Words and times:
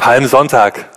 Palmsonntag. 0.00 0.88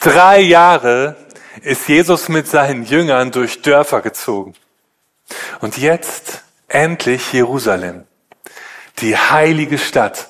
Drei 0.00 0.40
Jahre 0.40 1.16
ist 1.60 1.86
Jesus 1.86 2.30
mit 2.30 2.48
seinen 2.48 2.82
Jüngern 2.82 3.30
durch 3.30 3.60
Dörfer 3.60 4.00
gezogen. 4.00 4.54
Und 5.60 5.76
jetzt 5.76 6.44
endlich 6.68 7.34
Jerusalem, 7.34 8.04
die 9.00 9.18
heilige 9.18 9.76
Stadt. 9.76 10.28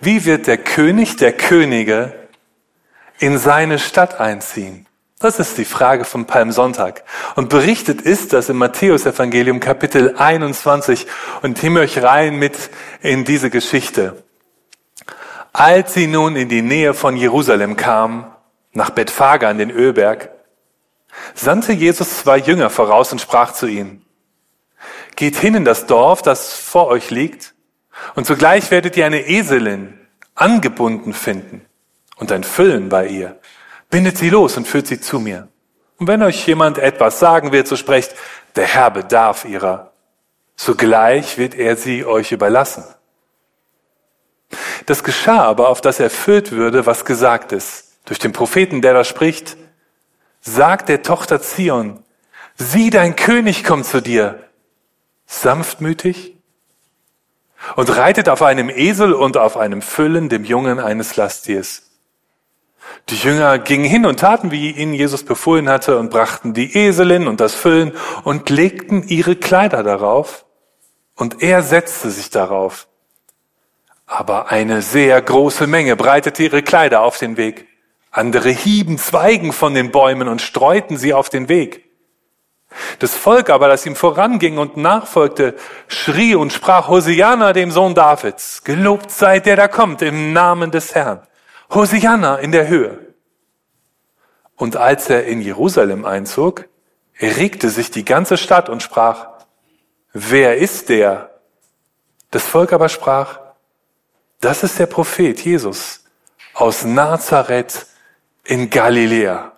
Wie 0.00 0.24
wird 0.24 0.46
der 0.46 0.58
König 0.58 1.16
der 1.16 1.32
Könige 1.32 2.12
in 3.18 3.36
seine 3.36 3.80
Stadt 3.80 4.20
einziehen? 4.20 4.86
Das 5.18 5.40
ist 5.40 5.58
die 5.58 5.64
Frage 5.64 6.04
vom 6.04 6.26
Palmsonntag. 6.26 7.02
Und 7.34 7.48
berichtet 7.48 8.00
ist 8.00 8.32
das 8.32 8.48
im 8.48 8.58
Matthäusevangelium 8.58 9.58
Kapitel 9.58 10.14
21 10.16 11.08
und 11.42 11.60
nehme 11.64 11.80
euch 11.80 12.00
rein 12.00 12.36
mit 12.36 12.70
in 13.02 13.24
diese 13.24 13.50
Geschichte. 13.50 14.22
Als 15.58 15.92
sie 15.92 16.06
nun 16.06 16.36
in 16.36 16.48
die 16.48 16.62
Nähe 16.62 16.94
von 16.94 17.16
Jerusalem 17.16 17.74
kamen, 17.74 18.24
nach 18.74 18.90
Bethphage 18.90 19.48
an 19.48 19.58
den 19.58 19.72
Ölberg, 19.72 20.30
sandte 21.34 21.72
Jesus 21.72 22.18
zwei 22.18 22.38
Jünger 22.38 22.70
voraus 22.70 23.10
und 23.10 23.20
sprach 23.20 23.50
zu 23.50 23.66
ihnen, 23.66 24.04
Geht 25.16 25.34
hin 25.34 25.56
in 25.56 25.64
das 25.64 25.86
Dorf, 25.86 26.22
das 26.22 26.54
vor 26.54 26.86
euch 26.86 27.10
liegt, 27.10 27.56
und 28.14 28.24
sogleich 28.24 28.70
werdet 28.70 28.96
ihr 28.96 29.04
eine 29.04 29.26
Eselin 29.26 29.98
angebunden 30.36 31.12
finden 31.12 31.66
und 32.18 32.30
ein 32.30 32.44
Füllen 32.44 32.88
bei 32.88 33.08
ihr. 33.08 33.40
Bindet 33.90 34.16
sie 34.16 34.30
los 34.30 34.56
und 34.56 34.68
führt 34.68 34.86
sie 34.86 35.00
zu 35.00 35.18
mir. 35.18 35.48
Und 35.96 36.06
wenn 36.06 36.22
euch 36.22 36.46
jemand 36.46 36.78
etwas 36.78 37.18
sagen 37.18 37.50
wird, 37.50 37.66
so 37.66 37.74
sprecht, 37.74 38.14
der 38.54 38.66
Herr 38.66 38.92
bedarf 38.92 39.44
ihrer. 39.44 39.90
Sogleich 40.54 41.36
wird 41.36 41.56
er 41.56 41.74
sie 41.74 42.04
euch 42.04 42.30
überlassen. 42.30 42.84
Das 44.86 45.04
geschah 45.04 45.42
aber, 45.42 45.68
auf 45.68 45.80
das 45.80 46.00
erfüllt 46.00 46.52
würde, 46.52 46.86
was 46.86 47.04
gesagt 47.04 47.52
ist. 47.52 47.98
Durch 48.06 48.18
den 48.18 48.32
Propheten, 48.32 48.80
der 48.80 48.94
da 48.94 49.04
spricht, 49.04 49.56
sagt 50.40 50.88
der 50.88 51.02
Tochter 51.02 51.42
Zion, 51.42 52.02
sieh, 52.56 52.90
dein 52.90 53.16
König 53.16 53.64
kommt 53.64 53.84
zu 53.84 54.00
dir, 54.00 54.48
sanftmütig 55.26 56.36
und 57.76 57.94
reitet 57.94 58.28
auf 58.28 58.42
einem 58.42 58.70
Esel 58.70 59.12
und 59.12 59.36
auf 59.36 59.56
einem 59.56 59.82
Füllen, 59.82 60.28
dem 60.28 60.44
Jungen 60.44 60.80
eines 60.80 61.16
Lasttiers. 61.16 61.82
Die 63.10 63.16
Jünger 63.16 63.58
gingen 63.58 63.84
hin 63.84 64.06
und 64.06 64.20
taten, 64.20 64.50
wie 64.50 64.70
ihnen 64.70 64.94
Jesus 64.94 65.22
befohlen 65.22 65.68
hatte, 65.68 65.98
und 65.98 66.10
brachten 66.10 66.54
die 66.54 66.74
Eselin 66.74 67.28
und 67.28 67.40
das 67.40 67.54
Füllen 67.54 67.92
und 68.24 68.48
legten 68.48 69.06
ihre 69.06 69.36
Kleider 69.36 69.82
darauf, 69.82 70.46
und 71.14 71.42
er 71.42 71.62
setzte 71.62 72.10
sich 72.10 72.30
darauf. 72.30 72.87
Aber 74.08 74.50
eine 74.50 74.80
sehr 74.80 75.20
große 75.20 75.66
Menge 75.66 75.94
breitete 75.94 76.42
ihre 76.42 76.62
Kleider 76.62 77.02
auf 77.02 77.18
den 77.18 77.36
Weg. 77.36 77.68
Andere 78.10 78.48
hieben 78.48 78.96
Zweigen 78.96 79.52
von 79.52 79.74
den 79.74 79.92
Bäumen 79.92 80.28
und 80.28 80.40
streuten 80.40 80.96
sie 80.96 81.12
auf 81.12 81.28
den 81.28 81.50
Weg. 81.50 81.84
Das 83.00 83.14
Volk 83.14 83.50
aber, 83.50 83.68
das 83.68 83.84
ihm 83.84 83.96
voranging 83.96 84.56
und 84.56 84.78
nachfolgte, 84.78 85.56
schrie 85.88 86.34
und 86.34 86.54
sprach, 86.54 86.88
Hosianna, 86.88 87.52
dem 87.52 87.70
Sohn 87.70 87.94
Davids, 87.94 88.64
gelobt 88.64 89.10
sei 89.10 89.40
der, 89.40 89.56
da 89.56 89.68
kommt 89.68 90.00
im 90.00 90.32
Namen 90.32 90.70
des 90.70 90.94
Herrn. 90.94 91.20
Hosianna 91.70 92.36
in 92.36 92.50
der 92.50 92.66
Höhe. 92.66 92.98
Und 94.56 94.76
als 94.76 95.10
er 95.10 95.26
in 95.26 95.42
Jerusalem 95.42 96.06
einzog, 96.06 96.66
erregte 97.18 97.68
sich 97.68 97.90
die 97.90 98.06
ganze 98.06 98.38
Stadt 98.38 98.70
und 98.70 98.82
sprach, 98.82 99.28
wer 100.14 100.56
ist 100.56 100.88
der? 100.88 101.40
Das 102.30 102.44
Volk 102.44 102.72
aber 102.72 102.88
sprach, 102.88 103.47
das 104.40 104.62
ist 104.62 104.78
der 104.78 104.86
Prophet 104.86 105.40
Jesus 105.40 106.04
aus 106.54 106.84
Nazareth 106.84 107.86
in 108.44 108.70
Galiläa. 108.70 109.52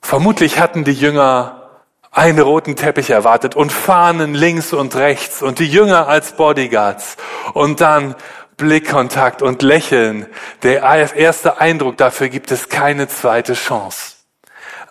Vermutlich 0.00 0.58
hatten 0.58 0.84
die 0.84 0.92
Jünger 0.92 1.62
einen 2.10 2.40
roten 2.40 2.76
Teppich 2.76 3.10
erwartet 3.10 3.56
und 3.56 3.72
Fahnen 3.72 4.34
links 4.34 4.72
und 4.72 4.94
rechts 4.96 5.40
und 5.40 5.58
die 5.58 5.68
Jünger 5.68 6.08
als 6.08 6.32
Bodyguards 6.32 7.16
und 7.54 7.80
dann 7.80 8.14
Blickkontakt 8.58 9.40
und 9.40 9.62
Lächeln. 9.62 10.26
Der 10.62 10.82
erste 11.14 11.58
Eindruck, 11.60 11.96
dafür 11.96 12.28
gibt 12.28 12.50
es 12.52 12.68
keine 12.68 13.08
zweite 13.08 13.54
Chance. 13.54 14.16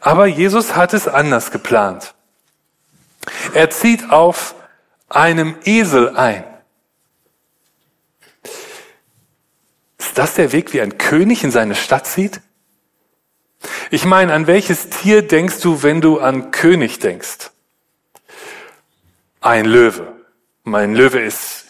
Aber 0.01 0.25
Jesus 0.25 0.75
hat 0.75 0.93
es 0.93 1.07
anders 1.07 1.51
geplant. 1.51 2.15
Er 3.53 3.69
zieht 3.69 4.11
auf 4.11 4.55
einem 5.07 5.55
Esel 5.63 6.17
ein. 6.17 6.43
Ist 10.11 10.17
das 10.17 10.33
der 10.33 10.51
Weg, 10.51 10.73
wie 10.73 10.81
ein 10.81 10.97
König 10.97 11.45
in 11.45 11.51
seine 11.51 11.73
Stadt 11.73 12.05
zieht? 12.05 12.41
Ich 13.91 14.03
meine, 14.03 14.33
an 14.33 14.45
welches 14.45 14.89
Tier 14.89 15.25
denkst 15.25 15.61
du, 15.61 15.83
wenn 15.83 16.01
du 16.01 16.19
an 16.19 16.51
König 16.51 16.99
denkst? 16.99 17.51
Ein 19.39 19.63
Löwe. 19.63 20.13
Mein 20.65 20.95
Löwe 20.95 21.21
ist 21.21 21.67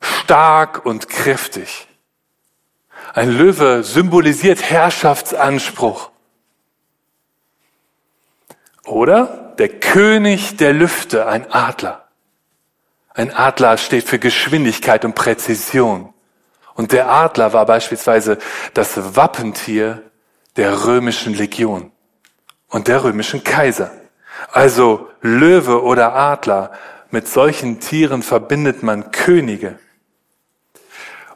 stark 0.00 0.86
und 0.86 1.10
kräftig. 1.10 1.86
Ein 3.12 3.28
Löwe 3.28 3.84
symbolisiert 3.84 4.62
Herrschaftsanspruch. 4.62 6.10
Oder 8.86 9.54
der 9.58 9.68
König 9.68 10.56
der 10.56 10.72
Lüfte, 10.72 11.26
ein 11.26 11.52
Adler. 11.52 12.08
Ein 13.10 13.30
Adler 13.30 13.76
steht 13.76 14.08
für 14.08 14.18
Geschwindigkeit 14.18 15.04
und 15.04 15.14
Präzision. 15.14 16.13
Und 16.74 16.92
der 16.92 17.10
Adler 17.10 17.52
war 17.52 17.66
beispielsweise 17.66 18.38
das 18.74 19.16
Wappentier 19.16 20.02
der 20.56 20.86
römischen 20.86 21.34
Legion 21.34 21.92
und 22.68 22.88
der 22.88 23.04
römischen 23.04 23.44
Kaiser. 23.44 23.92
Also 24.52 25.08
Löwe 25.20 25.82
oder 25.82 26.14
Adler, 26.14 26.72
mit 27.10 27.28
solchen 27.28 27.78
Tieren 27.78 28.22
verbindet 28.22 28.82
man 28.82 29.12
Könige. 29.12 29.78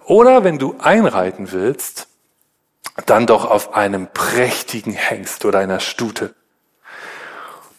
Oder 0.04 0.43
wenn 0.43 0.59
du 0.59 0.77
einreiten 0.81 1.53
willst, 1.53 2.09
dann 3.06 3.27
doch 3.27 3.44
auf 3.44 3.75
einem 3.75 4.09
prächtigen 4.09 4.93
Hengst 4.93 5.44
oder 5.44 5.60
einer 5.60 5.78
Stute. 5.78 6.34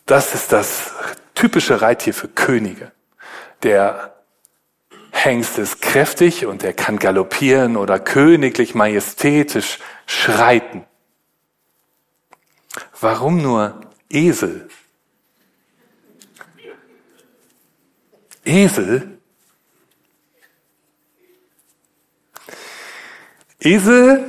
Das 0.05 0.33
ist 0.33 0.53
das 0.53 0.93
typische 1.35 1.81
Reittier 1.81 2.13
für 2.13 2.29
Könige. 2.29 2.91
Der 3.63 4.18
Hengst 5.21 5.57
ist 5.57 5.81
kräftig 5.81 6.45
und 6.45 6.63
er 6.63 6.71
kann 6.71 6.97
galoppieren 6.97 7.75
oder 7.75 7.99
königlich 7.99 8.73
majestätisch 8.73 9.79
schreiten. 10.05 10.85
Warum 13.01 13.41
nur 13.41 13.81
Esel? 14.09 14.69
Esel? 18.45 19.19
Esel 23.59 24.25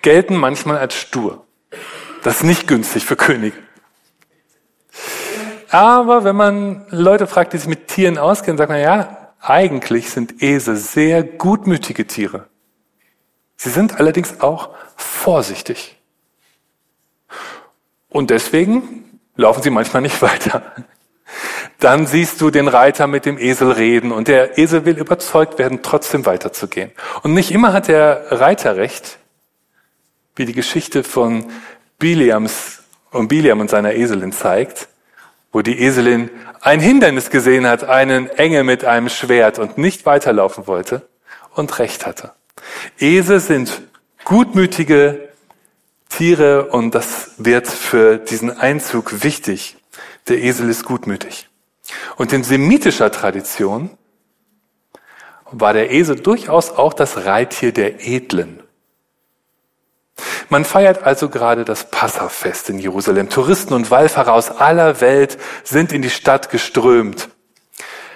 gelten 0.00 0.36
manchmal 0.36 0.78
als 0.78 0.94
stur. 0.94 1.46
Das 2.22 2.36
ist 2.36 2.44
nicht 2.44 2.66
günstig 2.66 3.04
für 3.04 3.16
Könige. 3.16 3.58
Aber 5.68 6.24
wenn 6.24 6.36
man 6.36 6.86
Leute 6.88 7.26
fragt, 7.26 7.52
die 7.52 7.58
sich 7.58 7.68
mit 7.68 7.88
Tieren 7.88 8.16
auskennen, 8.16 8.56
sagt 8.56 8.70
man, 8.70 8.80
ja, 8.80 9.23
eigentlich 9.44 10.10
sind 10.10 10.42
Esel 10.42 10.76
sehr 10.76 11.22
gutmütige 11.22 12.06
Tiere. 12.06 12.46
Sie 13.56 13.70
sind 13.70 14.00
allerdings 14.00 14.40
auch 14.40 14.70
vorsichtig. 14.96 15.96
Und 18.08 18.30
deswegen 18.30 19.20
laufen 19.36 19.62
sie 19.62 19.70
manchmal 19.70 20.02
nicht 20.02 20.20
weiter. 20.22 20.74
Dann 21.78 22.06
siehst 22.06 22.40
du 22.40 22.50
den 22.50 22.68
Reiter 22.68 23.06
mit 23.06 23.26
dem 23.26 23.36
Esel 23.36 23.72
reden 23.72 24.12
und 24.12 24.28
der 24.28 24.56
Esel 24.58 24.84
will 24.86 24.98
überzeugt 24.98 25.58
werden, 25.58 25.82
trotzdem 25.82 26.24
weiterzugehen. 26.24 26.92
Und 27.22 27.34
nicht 27.34 27.50
immer 27.50 27.72
hat 27.72 27.88
der 27.88 28.26
Reiter 28.30 28.76
recht, 28.76 29.18
wie 30.36 30.46
die 30.46 30.52
Geschichte 30.52 31.04
von 31.04 31.44
Biliams 31.98 32.82
und 33.10 33.28
Biliam 33.28 33.60
und 33.60 33.70
seiner 33.70 33.94
Eselin 33.94 34.32
zeigt 34.32 34.88
wo 35.54 35.62
die 35.62 35.80
Eselin 35.80 36.30
ein 36.60 36.80
Hindernis 36.80 37.30
gesehen 37.30 37.64
hat, 37.66 37.84
einen 37.84 38.28
Engel 38.28 38.64
mit 38.64 38.84
einem 38.84 39.08
Schwert 39.08 39.60
und 39.60 39.78
nicht 39.78 40.04
weiterlaufen 40.04 40.66
wollte 40.66 41.08
und 41.54 41.78
recht 41.78 42.06
hatte. 42.06 42.32
Esel 42.98 43.38
sind 43.38 43.82
gutmütige 44.24 45.28
Tiere 46.08 46.66
und 46.70 46.92
das 46.96 47.34
wird 47.38 47.68
für 47.68 48.18
diesen 48.18 48.50
Einzug 48.50 49.22
wichtig. 49.22 49.76
Der 50.26 50.42
Esel 50.42 50.68
ist 50.68 50.84
gutmütig. 50.84 51.48
Und 52.16 52.32
in 52.32 52.42
semitischer 52.42 53.12
Tradition 53.12 53.90
war 55.52 55.72
der 55.72 55.92
Esel 55.92 56.16
durchaus 56.16 56.72
auch 56.72 56.94
das 56.94 57.26
Reittier 57.26 57.70
der 57.72 58.04
Edlen. 58.04 58.63
Man 60.54 60.64
feiert 60.64 61.02
also 61.02 61.30
gerade 61.30 61.64
das 61.64 61.82
Passafest 61.90 62.70
in 62.70 62.78
Jerusalem. 62.78 63.28
Touristen 63.28 63.74
und 63.74 63.90
Wallfahrer 63.90 64.34
aus 64.34 64.52
aller 64.52 65.00
Welt 65.00 65.36
sind 65.64 65.92
in 65.92 66.00
die 66.00 66.10
Stadt 66.10 66.48
geströmt. 66.48 67.28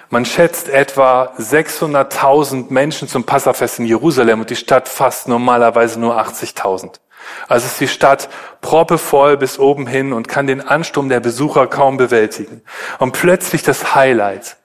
Man 0.09 0.23
schätzt 0.23 0.69
etwa 0.69 1.33
600.000 1.37 2.67
Menschen 2.69 3.09
zum 3.09 3.25
Passafest 3.25 3.79
in 3.79 3.85
Jerusalem 3.87 4.39
und 4.39 4.49
die 4.49 4.55
Stadt 4.55 4.87
fast 4.87 5.27
normalerweise 5.27 5.99
nur 5.99 6.17
80.000. 6.17 7.01
Also 7.49 7.65
ist 7.65 7.81
die 7.81 7.89
Stadt 7.89 8.29
proppevoll 8.61 9.35
bis 9.35 9.59
oben 9.59 9.85
hin 9.85 10.13
und 10.13 10.29
kann 10.29 10.47
den 10.47 10.65
Ansturm 10.65 11.09
der 11.09 11.19
Besucher 11.19 11.67
kaum 11.67 11.97
bewältigen. 11.97 12.61
Und 12.99 13.11
plötzlich 13.11 13.63
das 13.63 13.95
Highlight. 13.95 14.55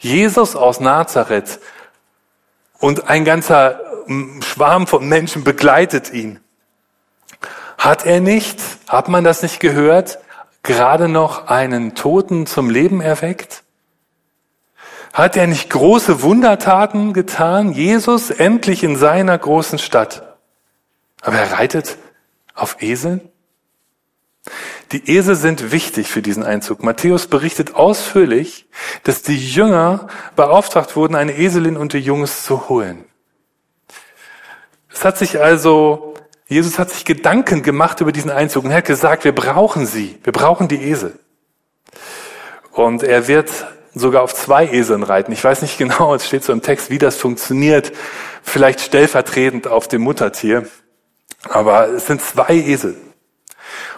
Jesus 0.00 0.54
aus 0.54 0.80
Nazareth 0.80 1.60
und 2.78 3.08
ein 3.08 3.24
ganzer 3.24 3.80
Schwarm 4.44 4.86
von 4.86 5.08
Menschen 5.08 5.44
begleitet 5.44 6.12
ihn. 6.12 6.40
Hat 7.80 8.04
er 8.04 8.20
nicht, 8.20 8.60
hat 8.88 9.08
man 9.08 9.24
das 9.24 9.40
nicht 9.40 9.58
gehört, 9.58 10.18
gerade 10.62 11.08
noch 11.08 11.46
einen 11.46 11.94
Toten 11.94 12.44
zum 12.44 12.68
Leben 12.68 13.00
erweckt? 13.00 13.62
Hat 15.14 15.34
er 15.34 15.46
nicht 15.46 15.70
große 15.70 16.20
Wundertaten 16.20 17.14
getan? 17.14 17.72
Jesus 17.72 18.28
endlich 18.28 18.84
in 18.84 18.96
seiner 18.96 19.38
großen 19.38 19.78
Stadt. 19.78 20.36
Aber 21.22 21.38
er 21.38 21.52
reitet 21.52 21.96
auf 22.54 22.82
Eseln? 22.82 23.22
Die 24.92 25.16
Esel 25.16 25.34
sind 25.34 25.72
wichtig 25.72 26.08
für 26.08 26.20
diesen 26.20 26.42
Einzug. 26.42 26.82
Matthäus 26.82 27.28
berichtet 27.28 27.76
ausführlich, 27.76 28.68
dass 29.04 29.22
die 29.22 29.38
Jünger 29.38 30.06
beauftragt 30.36 30.96
wurden, 30.96 31.14
eine 31.14 31.32
Eselin 31.38 31.78
und 31.78 31.94
die 31.94 32.00
Jungs 32.00 32.44
zu 32.44 32.68
holen. 32.68 33.06
Es 34.92 35.02
hat 35.02 35.16
sich 35.16 35.40
also, 35.40 36.09
Jesus 36.50 36.80
hat 36.80 36.90
sich 36.90 37.04
Gedanken 37.04 37.62
gemacht 37.62 38.00
über 38.00 38.10
diesen 38.10 38.32
Einzug 38.32 38.64
und 38.64 38.72
hat 38.72 38.84
gesagt, 38.84 39.22
wir 39.22 39.32
brauchen 39.32 39.86
sie, 39.86 40.18
wir 40.24 40.32
brauchen 40.32 40.66
die 40.66 40.82
Esel. 40.82 41.16
Und 42.72 43.04
er 43.04 43.28
wird 43.28 43.48
sogar 43.94 44.22
auf 44.22 44.34
zwei 44.34 44.66
Eseln 44.66 45.04
reiten. 45.04 45.30
Ich 45.30 45.44
weiß 45.44 45.62
nicht 45.62 45.78
genau, 45.78 46.12
es 46.12 46.26
steht 46.26 46.42
so 46.42 46.52
im 46.52 46.60
Text, 46.60 46.90
wie 46.90 46.98
das 46.98 47.18
funktioniert. 47.18 47.92
Vielleicht 48.42 48.80
stellvertretend 48.80 49.68
auf 49.68 49.86
dem 49.86 50.02
Muttertier. 50.02 50.66
Aber 51.48 51.86
es 51.88 52.08
sind 52.08 52.20
zwei 52.20 52.54
Esel. 52.54 52.96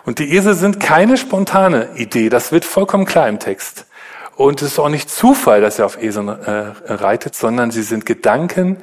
Und 0.04 0.19
die 0.19 0.37
Esel 0.37 0.52
sind 0.52 0.78
keine 0.78 1.16
spontane 1.16 1.88
Idee. 1.96 2.28
Das 2.28 2.52
wird 2.52 2.66
vollkommen 2.66 3.06
klar 3.06 3.31
im 3.31 3.38
Text. 3.38 3.87
Und 4.37 4.60
es 4.60 4.72
ist 4.72 4.78
auch 4.78 4.90
nicht 4.90 5.08
Zufall, 5.08 5.62
dass 5.62 5.78
er 5.78 5.87
auf 5.87 6.02
Eseln 6.02 6.28
äh, 6.28 6.75
reitet, 6.87 7.34
sondern 7.34 7.70
sie 7.70 7.82
sind 7.82 8.04
Gedanken 8.04 8.76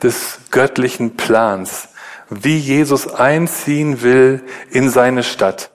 des 0.00 0.38
göttlichen 0.52 1.16
Plans, 1.16 1.88
wie 2.28 2.58
Jesus 2.58 3.12
einziehen 3.12 4.02
will 4.02 4.42
in 4.70 4.90
seine 4.90 5.22
Stadt. 5.22 5.70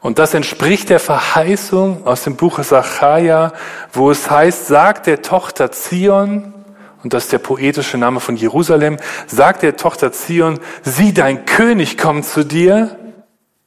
Und 0.00 0.18
das 0.18 0.34
entspricht 0.34 0.88
der 0.88 1.00
Verheißung 1.00 2.06
aus 2.06 2.22
dem 2.24 2.36
Buch 2.36 2.62
Sacharja, 2.62 3.52
wo 3.92 4.10
es 4.10 4.30
heißt, 4.30 4.66
sagt 4.66 5.06
der 5.06 5.22
Tochter 5.22 5.70
Zion, 5.72 6.54
und 7.02 7.12
das 7.12 7.24
ist 7.24 7.32
der 7.32 7.38
poetische 7.38 7.98
Name 7.98 8.20
von 8.20 8.36
Jerusalem, 8.36 8.98
sagt 9.26 9.62
der 9.62 9.76
Tochter 9.76 10.12
Zion, 10.12 10.58
sieh, 10.82 11.12
dein 11.12 11.44
König 11.44 11.98
kommt 11.98 12.24
zu 12.24 12.44
dir, 12.44 12.98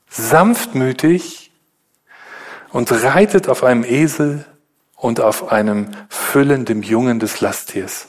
sanftmütig 0.09 1.51
und 2.71 2.91
reitet 2.91 3.47
auf 3.47 3.63
einem 3.63 3.83
Esel 3.83 4.45
und 4.95 5.19
auf 5.19 5.51
einem 5.51 5.91
füllenden 6.09 6.83
Jungen 6.83 7.19
des 7.19 7.41
Lasttiers. 7.41 8.07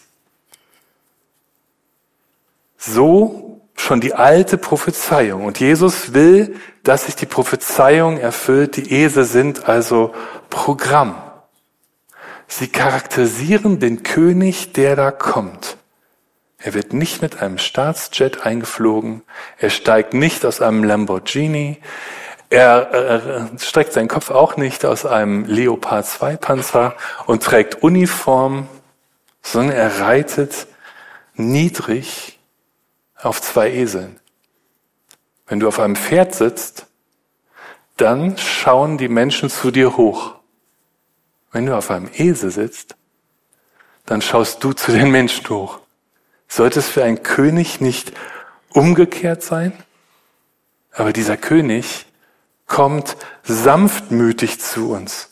So 2.77 3.52
schon 3.83 4.01
die 4.01 4.15
alte 4.15 4.59
Prophezeiung. 4.59 5.45
Und 5.45 5.59
Jesus 5.61 6.15
will, 6.15 6.57
dass 6.85 7.07
sich 7.07 7.17
die 7.17 7.27
Prophezeiung 7.27 8.19
erfüllt. 8.19 8.77
Die 8.77 8.93
Esel 8.93 9.25
sind 9.25 9.69
also 9.69 10.15
Programm. 10.51 11.21
Sie 12.47 12.69
charakterisieren 12.69 13.81
den 13.81 14.03
König, 14.03 14.73
der 14.73 14.95
da 14.95 15.11
kommt. 15.11 15.77
Er 16.59 16.75
wird 16.75 16.93
nicht 16.93 17.23
mit 17.23 17.43
einem 17.43 17.59
Staatsjet 17.59 18.47
eingeflogen. 18.47 19.23
Er 19.59 19.71
steigt 19.71 20.15
nicht 20.15 20.47
aus 20.47 20.61
einem 20.61 20.85
Lamborghini. 20.85 21.79
Er 22.51 23.51
äh, 23.55 23.59
streckt 23.59 23.95
seinen 23.95 24.09
Kopf 24.09 24.31
auch 24.31 24.57
nicht 24.57 24.85
aus 24.85 25.07
einem 25.07 25.45
Leopard 25.47 26.07
2 26.07 26.37
Panzer 26.37 26.95
und 27.27 27.43
trägt 27.43 27.83
Uniform, 27.83 28.69
sondern 29.43 29.75
er 29.75 30.01
reitet 30.01 30.69
niedrig 31.35 32.39
auf 33.23 33.41
zwei 33.41 33.73
Eseln. 33.73 34.19
Wenn 35.47 35.61
du 35.61 35.69
auf 35.69 35.79
einem 35.79 35.97
Pferd 35.97 36.35
sitzt, 36.35 36.87
dann 37.97 38.39
schauen 38.39 38.99
die 38.99 39.09
Menschen 39.09 39.51
zu 39.51 39.71
dir 39.71 39.97
hoch. 39.97 40.37
Wenn 41.53 41.67
du 41.67 41.77
auf 41.77 41.91
einem 41.91 42.11
Esel 42.15 42.51
sitzt, 42.51 42.97
dann 44.07 44.23
schaust 44.23 44.65
du 44.65 44.73
zu 44.73 44.93
den 44.93 45.11
Menschen 45.11 45.49
hoch. 45.49 45.81
Sollte 46.49 46.81
es 46.81 46.89
für 46.89 47.05
einen 47.05 47.23
König 47.23 47.81
nicht 47.81 48.13
umgekehrt 48.71 49.43
sein? 49.43 49.73
Aber 50.93 51.13
dieser 51.13 51.37
König 51.37 52.07
kommt 52.67 53.17
sanftmütig 53.43 54.61
zu 54.61 54.91
uns. 54.93 55.31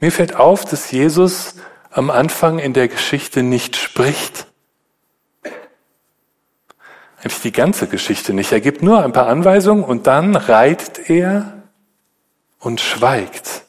Mir 0.00 0.12
fällt 0.12 0.36
auf, 0.36 0.64
dass 0.64 0.90
Jesus 0.90 1.54
am 1.90 2.10
Anfang 2.10 2.58
in 2.58 2.72
der 2.72 2.88
Geschichte 2.88 3.42
nicht 3.42 3.76
spricht. 3.76 4.46
Eigentlich 7.24 7.40
die 7.40 7.52
ganze 7.52 7.86
Geschichte 7.86 8.34
nicht. 8.34 8.52
Er 8.52 8.60
gibt 8.60 8.82
nur 8.82 9.02
ein 9.02 9.12
paar 9.12 9.28
Anweisungen 9.28 9.82
und 9.82 10.06
dann 10.06 10.36
reitet 10.36 11.08
er 11.08 11.54
und 12.58 12.82
schweigt. 12.82 13.62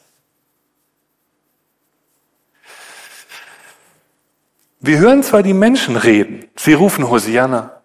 Wir 4.80 4.98
hören 4.98 5.22
zwar 5.22 5.42
die 5.42 5.54
Menschen 5.54 5.96
reden, 5.96 6.44
sie 6.54 6.74
rufen 6.74 7.08
Hosianna. 7.08 7.80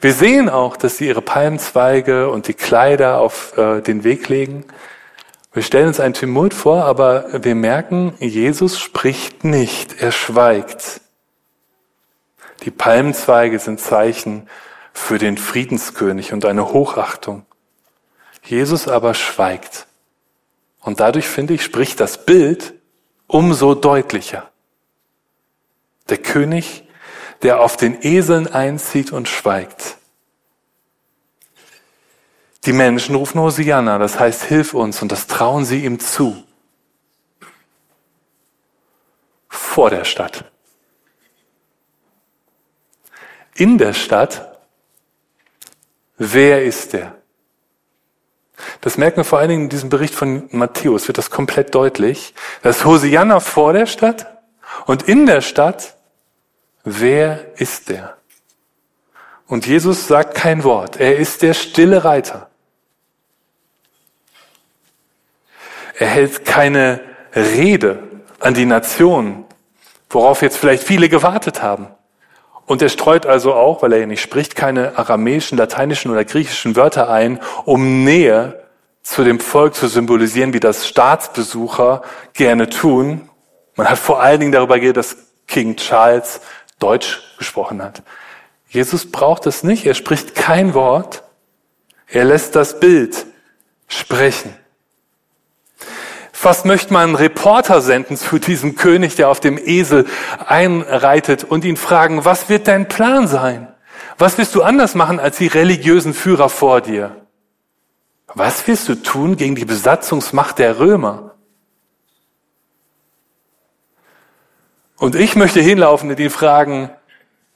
Wir 0.00 0.14
sehen 0.14 0.48
auch, 0.48 0.78
dass 0.78 0.96
sie 0.96 1.08
ihre 1.08 1.20
Palmzweige 1.20 2.30
und 2.30 2.48
die 2.48 2.54
Kleider 2.54 3.18
auf 3.20 3.56
äh, 3.58 3.82
den 3.82 4.02
Weg 4.02 4.30
legen. 4.30 4.64
Wir 5.52 5.62
stellen 5.62 5.88
uns 5.88 6.00
einen 6.00 6.14
Tumult 6.14 6.54
vor, 6.54 6.86
aber 6.86 7.44
wir 7.44 7.54
merken, 7.54 8.14
Jesus 8.18 8.80
spricht 8.80 9.44
nicht, 9.44 10.00
er 10.00 10.10
schweigt. 10.10 11.02
Die 12.62 12.70
Palmzweige 12.70 13.58
sind 13.58 13.78
Zeichen 13.78 14.48
für 14.92 15.18
den 15.18 15.38
Friedenskönig 15.38 16.32
und 16.32 16.44
eine 16.44 16.72
Hochachtung. 16.72 17.46
Jesus 18.44 18.88
aber 18.88 19.14
schweigt. 19.14 19.86
Und 20.80 21.00
dadurch, 21.00 21.26
finde 21.26 21.54
ich, 21.54 21.62
spricht 21.62 22.00
das 22.00 22.24
Bild 22.24 22.74
umso 23.26 23.74
deutlicher. 23.74 24.50
Der 26.08 26.18
König, 26.18 26.84
der 27.42 27.60
auf 27.60 27.76
den 27.76 28.02
Eseln 28.02 28.46
einzieht 28.46 29.12
und 29.12 29.28
schweigt. 29.28 29.96
Die 32.64 32.72
Menschen 32.72 33.14
rufen 33.14 33.40
Hosianna, 33.40 33.98
das 33.98 34.18
heißt, 34.18 34.44
hilf 34.44 34.74
uns, 34.74 35.00
und 35.00 35.12
das 35.12 35.26
trauen 35.26 35.64
sie 35.64 35.84
ihm 35.84 35.98
zu. 35.98 36.44
Vor 39.48 39.90
der 39.90 40.04
Stadt. 40.04 40.44
In 43.54 43.78
der 43.78 43.94
Stadt, 43.94 44.49
wer 46.20 46.64
ist 46.64 46.92
der? 46.92 47.16
Das 48.82 48.96
merken 48.96 49.16
wir 49.16 49.24
vor 49.24 49.40
allen 49.40 49.48
Dingen 49.48 49.62
in 49.64 49.68
diesem 49.70 49.88
Bericht 49.88 50.14
von 50.14 50.48
Matthäus, 50.52 51.08
wird 51.08 51.18
das 51.18 51.30
komplett 51.30 51.74
deutlich. 51.74 52.34
Das 52.62 52.84
Hosianna 52.84 53.40
vor 53.40 53.72
der 53.72 53.86
Stadt 53.86 54.38
und 54.86 55.02
in 55.02 55.26
der 55.26 55.40
Stadt 55.40 55.96
Wer 56.84 57.60
ist 57.60 57.88
der? 57.90 58.16
Und 59.46 59.66
Jesus 59.66 60.06
sagt 60.06 60.34
kein 60.34 60.64
Wort. 60.64 60.96
Er 60.98 61.16
ist 61.16 61.42
der 61.42 61.54
stille 61.54 62.04
Reiter. 62.04 62.48
Er 65.98 66.08
hält 66.08 66.46
keine 66.46 67.00
Rede 67.34 68.02
an 68.38 68.54
die 68.54 68.64
Nation, 68.64 69.44
worauf 70.08 70.40
jetzt 70.40 70.56
vielleicht 70.56 70.84
viele 70.84 71.08
gewartet 71.08 71.62
haben. 71.62 71.88
Und 72.70 72.82
er 72.82 72.88
streut 72.88 73.26
also 73.26 73.52
auch, 73.54 73.82
weil 73.82 73.94
er 73.94 73.98
ja 73.98 74.06
nicht 74.06 74.20
spricht, 74.20 74.54
keine 74.54 74.96
aramäischen, 74.96 75.58
lateinischen 75.58 76.12
oder 76.12 76.24
griechischen 76.24 76.76
Wörter 76.76 77.10
ein, 77.10 77.40
um 77.64 78.04
Nähe 78.04 78.62
zu 79.02 79.24
dem 79.24 79.40
Volk 79.40 79.74
zu 79.74 79.88
symbolisieren, 79.88 80.52
wie 80.52 80.60
das 80.60 80.86
Staatsbesucher 80.86 82.02
gerne 82.32 82.68
tun. 82.68 83.28
Man 83.74 83.90
hat 83.90 83.98
vor 83.98 84.22
allen 84.22 84.38
Dingen 84.38 84.52
darüber 84.52 84.78
geredet, 84.78 84.98
dass 84.98 85.16
King 85.48 85.74
Charles 85.74 86.42
Deutsch 86.78 87.20
gesprochen 87.38 87.82
hat. 87.82 88.04
Jesus 88.68 89.10
braucht 89.10 89.46
es 89.46 89.64
nicht, 89.64 89.84
er 89.84 89.94
spricht 89.94 90.36
kein 90.36 90.72
Wort, 90.72 91.24
er 92.06 92.24
lässt 92.24 92.54
das 92.54 92.78
Bild 92.78 93.26
sprechen. 93.88 94.54
Fast 96.40 96.64
möchte 96.64 96.94
man 96.94 97.02
einen 97.02 97.16
Reporter 97.16 97.82
senden 97.82 98.16
zu 98.16 98.38
diesem 98.38 98.74
König, 98.74 99.14
der 99.14 99.28
auf 99.28 99.40
dem 99.40 99.58
Esel 99.58 100.06
einreitet 100.46 101.44
und 101.44 101.66
ihn 101.66 101.76
fragen, 101.76 102.24
was 102.24 102.48
wird 102.48 102.66
dein 102.66 102.88
Plan 102.88 103.28
sein? 103.28 103.68
Was 104.16 104.38
wirst 104.38 104.54
du 104.54 104.62
anders 104.62 104.94
machen 104.94 105.20
als 105.20 105.36
die 105.36 105.48
religiösen 105.48 106.14
Führer 106.14 106.48
vor 106.48 106.80
dir? 106.80 107.26
Was 108.28 108.66
wirst 108.66 108.88
du 108.88 108.94
tun 108.94 109.36
gegen 109.36 109.54
die 109.54 109.66
Besatzungsmacht 109.66 110.58
der 110.58 110.78
Römer? 110.78 111.34
Und 114.96 115.16
ich 115.16 115.36
möchte 115.36 115.60
hinlaufen 115.60 116.08
und 116.08 116.18
ihn 116.18 116.30
fragen, 116.30 116.88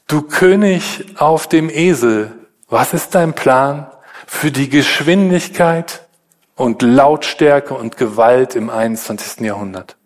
du 0.09 0.21
König 0.21 1.07
auf 1.17 1.49
dem 1.49 1.71
Esel, 1.71 2.33
was 2.69 2.93
ist 2.93 3.15
dein 3.15 3.33
Plan 3.33 3.91
für 4.27 4.51
die 4.51 4.69
Geschwindigkeit 4.69 6.04
und 6.57 6.83
Lautstärke 6.83 7.75
und 7.75 7.97
Gewalt 7.97 8.55
im 8.55 8.71
21. 8.71 9.41
Jahrhundert? 9.41 9.97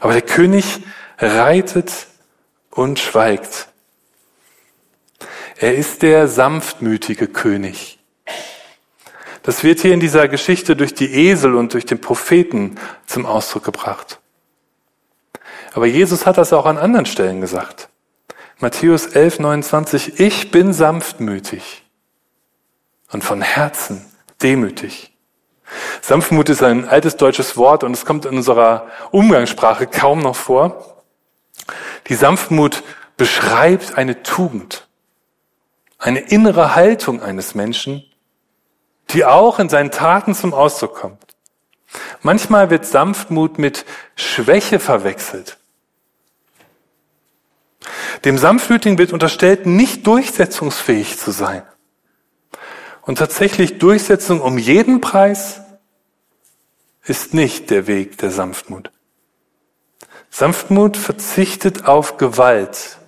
Aber 0.00 0.12
der 0.12 0.22
König 0.22 0.80
reitet 1.18 2.06
und 2.70 2.98
schweigt. 2.98 3.68
Er 5.58 5.74
ist 5.74 6.02
der 6.02 6.28
sanftmütige 6.28 7.28
König. 7.28 7.98
Das 9.42 9.62
wird 9.62 9.80
hier 9.80 9.94
in 9.94 10.00
dieser 10.00 10.28
Geschichte 10.28 10.74
durch 10.76 10.92
die 10.92 11.28
Esel 11.28 11.54
und 11.54 11.72
durch 11.72 11.86
den 11.86 12.00
Propheten 12.00 12.76
zum 13.06 13.24
Ausdruck 13.24 13.64
gebracht. 13.64 14.18
Aber 15.72 15.86
Jesus 15.86 16.26
hat 16.26 16.36
das 16.36 16.52
auch 16.52 16.66
an 16.66 16.78
anderen 16.78 17.06
Stellen 17.06 17.40
gesagt. 17.40 17.88
Matthäus 18.58 19.06
11, 19.06 19.38
29, 19.38 20.18
ich 20.18 20.50
bin 20.50 20.72
sanftmütig 20.72 21.84
und 23.12 23.22
von 23.22 23.40
Herzen 23.40 24.04
demütig. 24.42 25.12
Sanftmut 26.00 26.48
ist 26.48 26.62
ein 26.62 26.88
altes 26.88 27.16
deutsches 27.16 27.56
Wort 27.56 27.82
und 27.82 27.92
es 27.92 28.04
kommt 28.04 28.24
in 28.24 28.36
unserer 28.36 28.86
Umgangssprache 29.10 29.86
kaum 29.86 30.20
noch 30.20 30.36
vor. 30.36 31.02
Die 32.06 32.14
Sanftmut 32.14 32.82
beschreibt 33.16 33.98
eine 33.98 34.22
Tugend, 34.22 34.86
eine 35.98 36.20
innere 36.20 36.74
Haltung 36.74 37.22
eines 37.22 37.54
Menschen, 37.54 38.04
die 39.10 39.24
auch 39.24 39.58
in 39.58 39.68
seinen 39.68 39.90
Taten 39.90 40.34
zum 40.34 40.54
Ausdruck 40.54 40.94
kommt. 40.94 41.36
Manchmal 42.22 42.70
wird 42.70 42.86
Sanftmut 42.86 43.58
mit 43.58 43.84
Schwäche 44.16 44.78
verwechselt. 44.78 45.58
Dem 48.24 48.38
Sanftmütigen 48.38 48.98
wird 48.98 49.12
unterstellt, 49.12 49.66
nicht 49.66 50.06
durchsetzungsfähig 50.06 51.18
zu 51.18 51.30
sein. 51.30 51.62
Und 53.06 53.18
tatsächlich 53.18 53.78
Durchsetzung 53.78 54.40
um 54.40 54.58
jeden 54.58 55.00
Preis 55.00 55.60
ist 57.04 57.34
nicht 57.34 57.70
der 57.70 57.86
Weg 57.86 58.18
der 58.18 58.32
Sanftmut. 58.32 58.90
Sanftmut 60.28 60.96
verzichtet 60.96 61.86
auf 61.86 62.16
Gewalt 62.18 62.98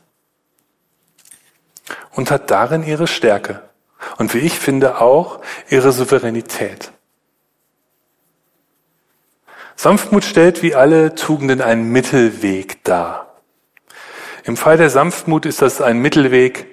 und 2.13 2.31
hat 2.31 2.51
darin 2.51 2.85
ihre 2.85 3.09
Stärke 3.09 3.69
und 4.19 4.33
wie 4.35 4.39
ich 4.39 4.57
finde 4.57 5.01
auch 5.01 5.41
ihre 5.69 5.91
Souveränität. 5.91 6.93
Sanftmut 9.75 10.25
stellt 10.25 10.63
wie 10.63 10.77
alle 10.77 11.17
Tugenden 11.17 11.61
einen 11.61 11.91
Mittelweg 11.91 12.85
dar. 12.85 13.41
Im 14.45 14.57
Fall 14.57 14.77
der 14.77 14.91
Sanftmut 14.91 15.45
ist 15.45 15.61
das 15.61 15.81
ein 15.81 15.99
Mittelweg 15.99 16.67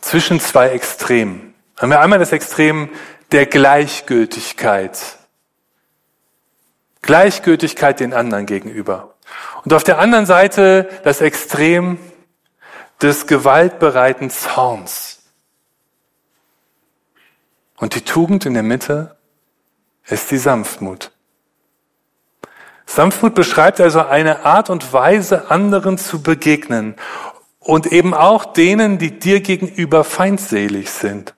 zwischen 0.00 0.40
zwei 0.40 0.70
Extremen. 0.70 1.49
Haben 1.80 1.90
wir 1.90 2.00
einmal 2.00 2.18
das 2.18 2.32
Extrem 2.32 2.90
der 3.32 3.46
Gleichgültigkeit. 3.46 4.98
Gleichgültigkeit 7.00 8.00
den 8.00 8.12
anderen 8.12 8.44
gegenüber. 8.44 9.14
Und 9.64 9.72
auf 9.72 9.82
der 9.82 9.98
anderen 9.98 10.26
Seite 10.26 10.90
das 11.04 11.22
Extrem 11.22 11.98
des 13.00 13.26
gewaltbereiten 13.26 14.28
Zorns. 14.28 15.22
Und 17.78 17.94
die 17.94 18.02
Tugend 18.02 18.44
in 18.44 18.52
der 18.52 18.62
Mitte 18.62 19.16
ist 20.06 20.30
die 20.30 20.36
Sanftmut. 20.36 21.12
Sanftmut 22.84 23.34
beschreibt 23.34 23.80
also 23.80 24.04
eine 24.04 24.44
Art 24.44 24.68
und 24.68 24.92
Weise, 24.92 25.50
anderen 25.50 25.96
zu 25.96 26.22
begegnen 26.22 26.96
und 27.58 27.86
eben 27.86 28.12
auch 28.12 28.44
denen, 28.44 28.98
die 28.98 29.18
dir 29.18 29.40
gegenüber 29.40 30.04
feindselig 30.04 30.90
sind, 30.90 31.34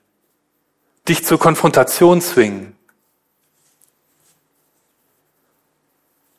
dich 1.09 1.25
zur 1.25 1.39
Konfrontation 1.39 2.21
zwingen. 2.21 2.77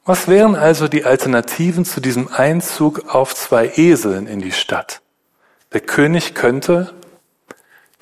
Was 0.05 0.27
wären 0.27 0.55
also 0.55 0.87
die 0.87 1.05
Alternativen 1.05 1.85
zu 1.85 2.01
diesem 2.01 2.27
Einzug 2.27 3.13
auf 3.13 3.33
zwei 3.35 3.71
Eseln 3.77 4.27
in 4.27 4.41
die 4.41 4.51
Stadt? 4.51 5.01
Der 5.71 5.81
König 5.81 6.35
könnte 6.35 6.93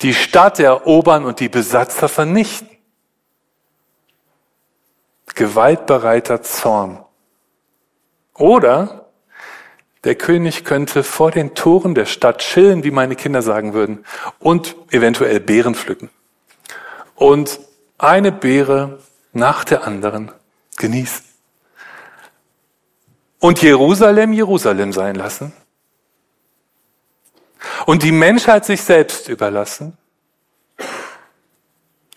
die 0.00 0.14
Stadt 0.14 0.58
erobern 0.58 1.24
und 1.24 1.38
die 1.38 1.48
Besatzer 1.48 2.08
vernichten. 2.08 2.68
Gewaltbereiter 5.34 6.42
Zorn. 6.42 7.04
Oder 8.34 9.10
der 10.04 10.16
König 10.16 10.64
könnte 10.64 11.04
vor 11.04 11.30
den 11.30 11.54
Toren 11.54 11.94
der 11.94 12.06
Stadt 12.06 12.38
chillen, 12.38 12.82
wie 12.82 12.90
meine 12.90 13.14
Kinder 13.14 13.40
sagen 13.40 13.72
würden, 13.72 14.04
und 14.40 14.74
eventuell 14.90 15.38
Beeren 15.38 15.76
pflücken. 15.76 16.10
Und 17.14 17.60
eine 17.98 18.32
Beere 18.32 18.98
nach 19.32 19.64
der 19.64 19.86
anderen 19.86 20.32
genießen. 20.76 21.24
Und 23.38 23.62
Jerusalem 23.62 24.32
Jerusalem 24.32 24.92
sein 24.92 25.14
lassen 25.14 25.52
und 27.86 28.02
die 28.02 28.12
Menschheit 28.12 28.64
sich 28.64 28.82
selbst 28.82 29.28
überlassen? 29.28 29.96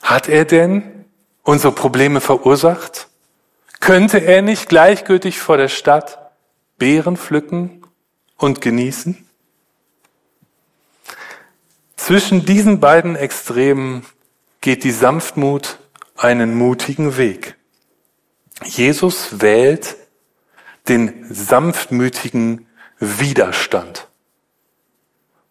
Hat 0.01 0.29
er 0.29 0.45
denn 0.45 1.05
unsere 1.43 1.73
Probleme 1.73 2.21
verursacht? 2.21 3.07
Könnte 3.79 4.19
er 4.19 4.41
nicht 4.41 4.69
gleichgültig 4.69 5.39
vor 5.39 5.57
der 5.57 5.67
Stadt 5.67 6.19
Beeren 6.77 7.17
pflücken 7.17 7.85
und 8.37 8.61
genießen? 8.61 9.27
Zwischen 11.95 12.45
diesen 12.45 12.79
beiden 12.79 13.15
Extremen 13.15 14.05
geht 14.65 14.83
die 14.83 14.89
Sanftmut 14.89 15.77
einen 16.17 16.55
mutigen 16.55 17.17
Weg. 17.17 17.55
Jesus 18.63 19.39
wählt 19.39 19.95
den 20.87 21.23
sanftmütigen 21.31 22.65
Widerstand. 22.97 24.07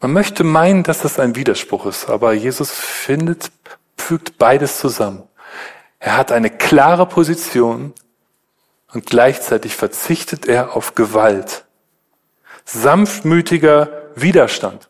Man 0.01 0.13
möchte 0.13 0.43
meinen, 0.43 0.83
dass 0.83 1.03
das 1.03 1.21
ein 1.21 1.37
Widerspruch 1.37 1.87
ist, 1.87 2.11
aber 2.11 2.33
Jesus 2.33 2.73
findet, 2.73 3.53
fügt 3.97 4.37
beides 4.37 4.81
zusammen. 4.81 5.23
Er 6.01 6.17
hat 6.17 6.33
eine 6.33 6.51
klare 6.51 7.07
Position 7.07 7.93
und 8.93 9.07
gleichzeitig 9.07 9.77
verzichtet 9.77 10.49
er 10.49 10.75
auf 10.75 10.97
Gewalt. 10.97 11.67
Sanftmütiger 12.65 14.11
Widerstand. 14.17 14.89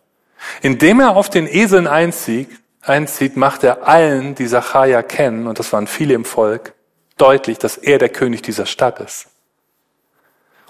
Indem 0.62 1.00
er 1.00 1.14
auf 1.14 1.28
den 1.28 1.46
Eseln 1.46 1.86
einzieht, 1.86 2.63
einzieht, 2.84 3.36
macht 3.36 3.64
er 3.64 3.86
allen, 3.86 4.34
die 4.34 4.46
Sacharja 4.46 5.02
kennen, 5.02 5.46
und 5.46 5.58
das 5.58 5.72
waren 5.72 5.86
viele 5.86 6.14
im 6.14 6.24
Volk, 6.24 6.74
deutlich, 7.16 7.58
dass 7.58 7.76
er 7.76 7.98
der 7.98 8.08
König 8.08 8.42
dieser 8.42 8.66
Stadt 8.66 9.00
ist. 9.00 9.26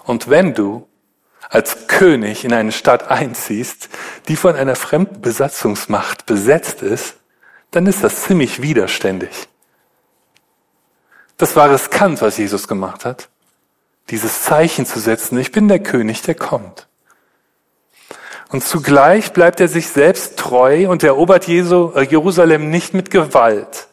Und 0.03 0.29
wenn 0.29 0.53
du 0.53 0.87
als 1.49 1.87
König 1.87 2.43
in 2.43 2.53
eine 2.53 2.71
Stadt 2.71 3.09
einziehst, 3.09 3.89
die 4.27 4.35
von 4.35 4.55
einer 4.55 4.75
fremden 4.75 5.21
Besatzungsmacht 5.21 6.25
besetzt 6.25 6.81
ist, 6.81 7.17
dann 7.71 7.87
ist 7.87 8.03
das 8.03 8.23
ziemlich 8.23 8.61
widerständig. 8.61 9.47
Das 11.37 11.55
war 11.55 11.69
riskant, 11.69 12.21
was 12.21 12.37
Jesus 12.37 12.67
gemacht 12.67 13.05
hat, 13.05 13.29
dieses 14.09 14.43
Zeichen 14.43 14.85
zu 14.85 14.99
setzen, 14.99 15.37
ich 15.37 15.51
bin 15.51 15.67
der 15.67 15.79
König, 15.79 16.21
der 16.21 16.35
kommt. 16.35 16.87
Und 18.55 18.63
zugleich 18.63 19.33
bleibt 19.33 19.59
er 19.59 19.67
sich 19.67 19.89
selbst 19.89 20.39
treu 20.39 20.89
und 20.89 21.03
erobert 21.03 21.49
äh, 21.49 21.51
Jerusalem 22.03 22.69
nicht 22.69 22.93
mit 22.93 23.11
Gewalt. 23.11 23.89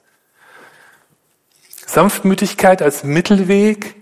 Sanftmütigkeit 1.84 2.80
als 2.80 3.02
Mittelweg 3.02 3.96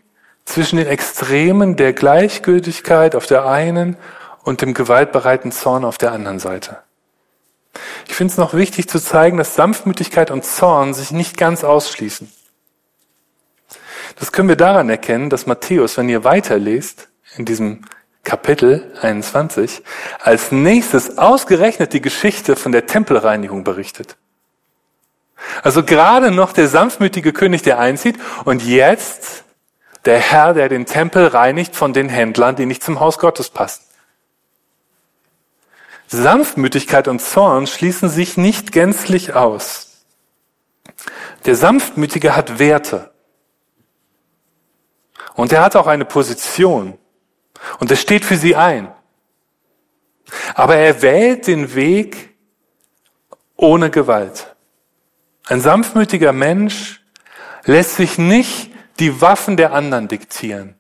zwischen 0.45 0.77
den 0.77 0.87
Extremen 0.87 1.77
der 1.77 1.95
Gleichgültigkeit 1.95 3.17
auf 3.17 3.25
der 3.25 3.47
einen 3.47 3.97
und 4.43 4.61
dem 4.61 4.75
gewaltbereiten 4.75 5.51
Zorn 5.51 5.83
auf 5.83 5.97
der 5.97 6.13
anderen 6.13 6.39
Seite. 6.39 6.77
Ich 8.07 8.15
finde 8.15 8.33
es 8.33 8.37
noch 8.37 8.53
wichtig 8.53 8.87
zu 8.87 9.01
zeigen, 9.01 9.39
dass 9.39 9.55
Sanftmütigkeit 9.55 10.31
und 10.31 10.45
Zorn 10.45 10.93
sich 10.93 11.11
nicht 11.11 11.39
ganz 11.39 11.65
ausschließen. 11.65 12.31
Das 14.17 14.31
können 14.31 14.51
wir 14.51 14.57
daran 14.57 14.91
erkennen, 14.91 15.31
dass 15.31 15.47
Matthäus, 15.47 15.97
wenn 15.97 16.11
ihr 16.11 16.23
weiterlest, 16.23 17.09
in 17.39 17.47
diesem 17.47 17.87
Kapitel 18.25 18.93
21, 19.01 19.83
als 20.21 20.53
nächstes 20.53 21.19
ausgerechnet 21.19 21.93
die 21.93 22.03
Geschichte 22.03 22.55
von 22.55 22.73
der 22.73 22.87
Tempelreinigung 22.87 23.65
berichtet. 23.65 24.17
Also 25.63 25.83
gerade 25.83 26.31
noch 26.31 26.53
der 26.53 26.69
sanftmütige 26.69 27.33
König, 27.33 27.63
der 27.63 27.79
einzieht 27.79 28.17
und 28.45 28.63
jetzt 28.63 29.45
der 30.05 30.19
Herr, 30.19 30.55
der 30.55 30.69
den 30.69 30.87
Tempel 30.87 31.27
reinigt 31.27 31.77
von 31.77 31.93
den 31.93 32.09
Händlern, 32.09 32.57
die 32.57 32.67
nicht 32.67 32.83
zum 32.83 33.01
Haus 33.01 33.19
Gottes 33.19 33.51
passen. 33.51 33.85
Sanftmütigkeit 36.09 37.09
und 37.09 37.21
Zorn 37.21 37.67
schließen 37.67 38.09
sich 38.09 38.37
nicht 38.37 38.73
gänzlich 38.73 39.35
aus. 39.35 40.05
Der 41.45 41.55
Sanftmütige 41.55 42.35
hat 42.35 42.59
Werte. 42.59 43.13
Und 45.35 45.53
er 45.53 45.63
hat 45.63 45.77
auch 45.77 45.87
eine 45.87 46.05
Position. 46.05 46.99
Und 47.81 47.91
es 47.91 48.01
steht 48.01 48.25
für 48.25 48.37
sie 48.37 48.55
ein. 48.55 48.93
Aber 50.55 50.77
er 50.77 51.03
wählt 51.03 51.47
den 51.47 51.75
Weg 51.75 52.37
ohne 53.57 53.91
Gewalt. 53.91 54.55
Ein 55.47 55.61
sanftmütiger 55.61 56.33
Mensch 56.33 57.03
lässt 57.65 57.97
sich 57.97 58.19
nicht 58.19 58.71
die 59.01 59.21
Waffen 59.21 59.57
der 59.57 59.73
anderen 59.73 60.09
diktieren. 60.09 60.77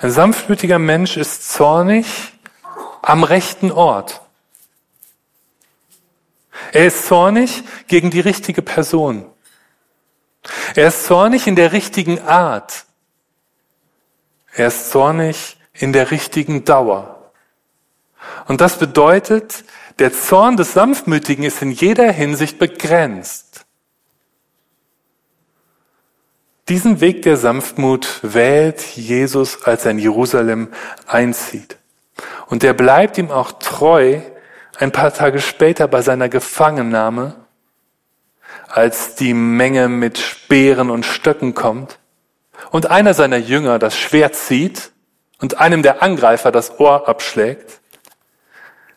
Ein 0.00 0.10
sanftmütiger 0.10 0.80
Mensch 0.80 1.16
ist 1.16 1.50
zornig 1.52 2.32
am 3.00 3.22
rechten 3.22 3.70
Ort. 3.70 4.20
Er 6.72 6.86
ist 6.86 7.06
zornig 7.06 7.62
gegen 7.86 8.10
die 8.10 8.20
richtige 8.20 8.62
Person. 8.62 9.30
Er 10.74 10.88
ist 10.88 11.04
zornig 11.04 11.46
in 11.46 11.54
der 11.54 11.72
richtigen 11.72 12.20
Art. 12.20 12.86
Er 14.54 14.68
ist 14.68 14.90
zornig 14.90 15.56
in 15.72 15.92
der 15.92 16.10
richtigen 16.10 16.64
Dauer. 16.64 17.32
Und 18.46 18.60
das 18.60 18.78
bedeutet, 18.78 19.64
der 19.98 20.12
Zorn 20.12 20.56
des 20.56 20.74
Sanftmütigen 20.74 21.44
ist 21.44 21.62
in 21.62 21.70
jeder 21.70 22.10
Hinsicht 22.12 22.58
begrenzt. 22.58 23.64
Diesen 26.68 27.00
Weg 27.00 27.22
der 27.22 27.36
Sanftmut 27.36 28.20
wählt 28.22 28.80
Jesus, 28.80 29.64
als 29.64 29.84
er 29.84 29.92
in 29.92 29.98
Jerusalem 29.98 30.68
einzieht. 31.06 31.76
Und 32.46 32.62
er 32.62 32.74
bleibt 32.74 33.18
ihm 33.18 33.30
auch 33.30 33.52
treu 33.52 34.20
ein 34.78 34.92
paar 34.92 35.12
Tage 35.12 35.40
später 35.40 35.88
bei 35.88 36.02
seiner 36.02 36.28
Gefangennahme, 36.28 37.34
als 38.68 39.16
die 39.16 39.34
Menge 39.34 39.88
mit 39.88 40.18
Speeren 40.18 40.90
und 40.90 41.04
Stöcken 41.04 41.54
kommt 41.54 41.98
und 42.70 42.86
einer 42.86 43.14
seiner 43.14 43.38
Jünger 43.38 43.78
das 43.78 43.96
Schwert 43.96 44.34
zieht 44.34 44.92
und 45.40 45.58
einem 45.58 45.82
der 45.82 46.02
Angreifer 46.02 46.52
das 46.52 46.78
Ohr 46.78 47.08
abschlägt. 47.08 47.80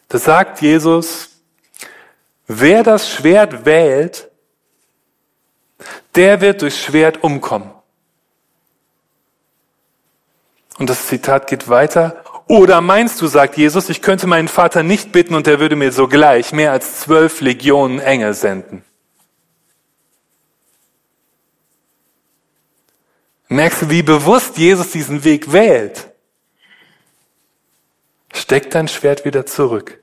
Da 0.10 0.18
sagt 0.18 0.62
Jesus, 0.62 1.30
wer 2.48 2.84
das 2.84 3.10
Schwert 3.10 3.66
wählt, 3.66 4.30
der 6.16 6.42
wird 6.42 6.62
durchs 6.62 6.80
Schwert 6.80 7.24
umkommen. 7.24 7.72
Und 10.78 10.90
das 10.90 11.08
Zitat 11.08 11.48
geht 11.48 11.70
weiter. 11.70 12.24
Oder 12.48 12.82
meinst 12.82 13.22
du, 13.22 13.28
sagt 13.28 13.58
Jesus, 13.58 13.90
ich 13.90 14.02
könnte 14.02 14.28
meinen 14.28 14.48
Vater 14.48 14.84
nicht 14.84 15.12
bitten 15.12 15.34
und 15.34 15.48
er 15.48 15.60
würde 15.60 15.76
mir 15.76 15.92
sogleich 15.92 16.52
mehr 16.52 16.72
als 16.72 17.00
zwölf 17.00 17.42
Legionen 17.42 18.00
Engel 18.00 18.34
senden? 18.34 18.84
Merkst 23.48 23.84
du, 23.84 23.90
wie 23.90 24.02
bewusst 24.02 24.58
Jesus 24.58 24.92
diesen 24.92 25.24
Weg 25.24 25.52
wählt? 25.52 26.10
Steck 28.34 28.72
dein 28.72 28.88
Schwert 28.88 29.24
wieder 29.24 29.46
zurück. 29.46 30.02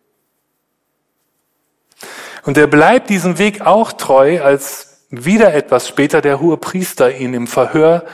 Und 2.45 2.57
er 2.57 2.67
bleibt 2.67 3.11
diesem 3.11 3.39
Weg 3.39 3.61
auch 3.61 3.93
treu, 3.93 4.43
als 4.43 5.07
wieder 5.11 5.55
etwas 5.55 5.87
später 5.87 6.21
der 6.21 6.41
hohe 6.41 6.57
Priester 6.57 7.15
ihn 7.15 7.35
im 7.35 7.47
Verhör 7.47 8.07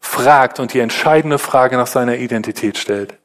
fragt 0.00 0.60
und 0.60 0.72
die 0.72 0.80
entscheidende 0.80 1.38
Frage 1.38 1.76
nach 1.76 1.86
seiner 1.86 2.16
Identität 2.16 2.78
stellt. 2.78 3.18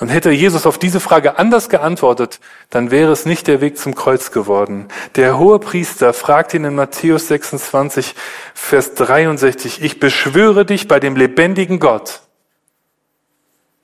Und 0.00 0.08
hätte 0.08 0.30
Jesus 0.30 0.64
auf 0.64 0.78
diese 0.78 0.98
Frage 0.98 1.38
anders 1.38 1.68
geantwortet, 1.68 2.40
dann 2.70 2.90
wäre 2.90 3.12
es 3.12 3.26
nicht 3.26 3.46
der 3.46 3.60
Weg 3.60 3.76
zum 3.76 3.94
Kreuz 3.94 4.30
geworden. 4.30 4.88
Der 5.14 5.38
hohe 5.38 5.58
Priester 5.58 6.14
fragt 6.14 6.54
ihn 6.54 6.64
in 6.64 6.74
Matthäus 6.74 7.28
26, 7.28 8.14
Vers 8.54 8.94
63, 8.94 9.82
ich 9.82 10.00
beschwöre 10.00 10.64
dich 10.64 10.88
bei 10.88 11.00
dem 11.00 11.16
lebendigen 11.16 11.80
Gott, 11.80 12.22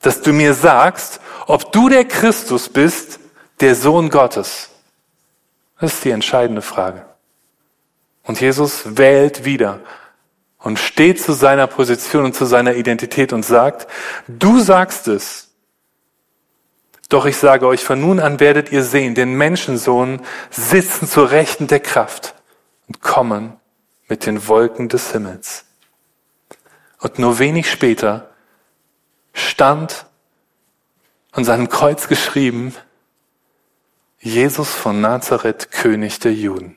dass 0.01 0.23
du 0.23 0.33
mir 0.33 0.55
sagst, 0.55 1.21
ob 1.47 1.71
du 1.73 1.91
der 1.91 2.07
Christus 2.07 2.71
bist, 2.71 3.21
der 3.61 3.75
Sohn 3.75 4.09
Gottes. 4.09 4.71
Das 5.79 5.93
ist 5.93 6.05
die 6.05 6.11
entscheidende 6.13 6.63
Frage. 6.63 7.05
Und 8.23 8.41
Jesus 8.41 8.97
wählt 8.97 9.45
wieder 9.45 9.81
und 10.59 10.79
steht 10.79 11.21
zu 11.21 11.35
seiner 11.35 11.67
Position 11.67 12.25
und 12.25 12.35
zu 12.35 12.47
seiner 12.47 12.75
Identität 12.75 13.35
und 13.35 13.45
sagt, 13.45 13.87
du 14.27 14.61
sagst 14.61 15.09
es, 15.09 15.46
doch 17.09 17.27
ich 17.27 17.37
sage 17.37 17.67
euch, 17.67 17.85
von 17.85 18.01
nun 18.01 18.21
an 18.21 18.41
werdet 18.41 18.73
ihr 18.73 18.83
sehen, 18.83 19.15
den 19.15 19.35
Menschensohn 19.35 20.21
sitzen 20.51 21.07
zur 21.07 21.31
Rechten 21.31 21.67
der 21.67 21.81
Kraft 21.81 22.35
und 22.89 23.01
kommen 23.01 23.55
mit 24.09 24.27
den 24.27 24.49
Wolken 24.49 24.89
des 24.89 25.13
Himmels. 25.13 25.65
Und 27.01 27.19
nur 27.19 27.39
wenig 27.39 27.71
später 27.71 28.31
stand 29.33 30.07
an 31.33 31.45
seinem 31.45 31.69
Kreuz 31.69 32.09
geschrieben, 32.09 32.75
Jesus 34.19 34.75
von 34.75 35.01
Nazareth, 35.01 35.71
König 35.71 36.19
der 36.19 36.33
Juden. 36.33 36.77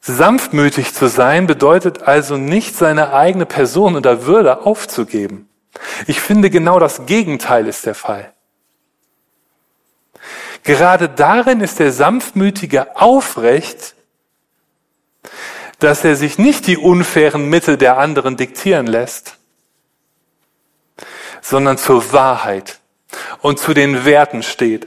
Sanftmütig 0.00 0.92
zu 0.94 1.08
sein 1.08 1.46
bedeutet 1.46 2.02
also 2.02 2.36
nicht 2.36 2.76
seine 2.76 3.12
eigene 3.12 3.46
Person 3.46 3.96
oder 3.96 4.26
Würde 4.26 4.64
aufzugeben. 4.64 5.48
Ich 6.06 6.20
finde, 6.20 6.50
genau 6.50 6.78
das 6.78 7.06
Gegenteil 7.06 7.66
ist 7.66 7.86
der 7.86 7.94
Fall. 7.94 8.32
Gerade 10.62 11.08
darin 11.08 11.60
ist 11.60 11.78
der 11.78 11.92
Sanftmütige 11.92 12.96
aufrecht, 12.96 13.94
dass 15.78 16.04
er 16.04 16.16
sich 16.16 16.38
nicht 16.38 16.66
die 16.66 16.76
unfairen 16.76 17.48
Mittel 17.48 17.76
der 17.76 17.98
anderen 17.98 18.36
diktieren 18.36 18.86
lässt, 18.86 19.36
sondern 21.40 21.78
zur 21.78 22.12
Wahrheit 22.12 22.80
und 23.42 23.58
zu 23.58 23.74
den 23.74 24.04
Werten 24.04 24.42
steht, 24.42 24.86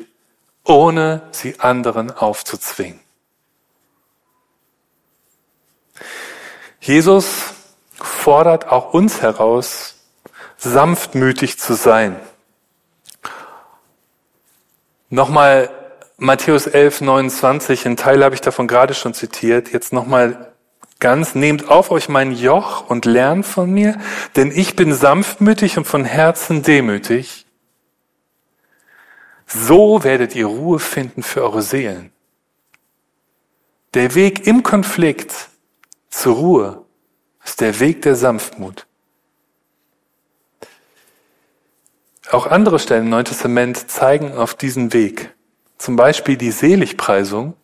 ohne 0.64 1.22
sie 1.32 1.60
anderen 1.60 2.12
aufzuzwingen. 2.12 3.00
Jesus 6.82 7.54
fordert 7.94 8.68
auch 8.68 8.94
uns 8.94 9.22
heraus, 9.22 9.96
sanftmütig 10.60 11.58
zu 11.58 11.74
sein. 11.74 12.16
Nochmal 15.10 15.70
Matthäus 16.18 16.68
11, 16.68 17.02
29, 17.02 17.88
ein 17.88 17.98
Teil 17.98 18.24
habe 18.24 18.36
ich 18.36 18.42
davon 18.42 18.68
gerade 18.68 18.94
schon 18.94 19.14
zitiert, 19.14 19.72
jetzt 19.72 19.94
nochmal 19.94 20.54
ganz, 21.00 21.34
nehmt 21.34 21.70
auf 21.70 21.92
euch 21.92 22.10
mein 22.10 22.34
Joch 22.34 22.90
und 22.90 23.06
lernt 23.06 23.46
von 23.46 23.72
mir, 23.72 23.98
denn 24.36 24.52
ich 24.52 24.76
bin 24.76 24.94
sanftmütig 24.94 25.78
und 25.78 25.86
von 25.86 26.04
Herzen 26.04 26.62
demütig. 26.62 27.46
So 29.48 30.04
werdet 30.04 30.36
ihr 30.36 30.46
Ruhe 30.46 30.80
finden 30.80 31.24
für 31.24 31.42
eure 31.42 31.62
Seelen. 31.62 32.12
Der 33.94 34.14
Weg 34.14 34.46
im 34.46 34.62
Konflikt 34.62 35.50
zur 36.10 36.36
Ruhe 36.36 36.86
ist 37.44 37.62
der 37.62 37.80
Weg 37.80 38.02
der 38.04 38.16
Sanftmut. 38.16 38.86
Auch 42.32 42.46
andere 42.46 42.78
Stellen 42.78 43.06
im 43.06 43.10
Neuen 43.10 43.26
Testament 43.26 43.90
zeigen 43.90 44.34
auf 44.34 44.54
diesen 44.54 44.94
Weg. 44.94 45.34
Zum 45.80 45.96
Beispiel 45.96 46.38
die 46.38 46.52
Seligpreisung, 46.52 47.56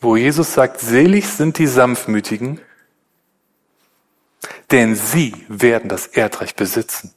wo 0.00 0.16
Jesus 0.16 0.54
sagt, 0.54 0.80
selig 0.80 1.26
sind 1.28 1.58
die 1.58 1.66
Sanftmütigen, 1.66 2.60
denn 4.70 4.94
sie 4.94 5.44
werden 5.48 5.88
das 5.88 6.06
Erdreich 6.06 6.54
besitzen. 6.54 7.12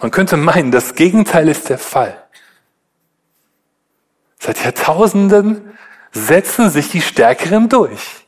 Man 0.00 0.10
könnte 0.10 0.36
meinen, 0.36 0.72
das 0.72 0.94
Gegenteil 0.94 1.48
ist 1.48 1.68
der 1.68 1.78
Fall. 1.78 2.20
Seit 4.40 4.64
Jahrtausenden 4.64 5.78
setzen 6.12 6.70
sich 6.70 6.90
die 6.90 7.02
Stärkeren 7.02 7.68
durch. 7.68 8.26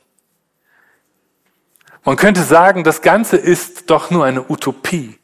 Man 2.05 2.15
könnte 2.15 2.43
sagen, 2.43 2.85
das 2.85 3.01
Ganze 3.01 3.35
ist 3.35 3.89
doch 3.89 4.09
nur 4.09 4.23
eine 4.23 4.49
Utopie. 4.49 5.19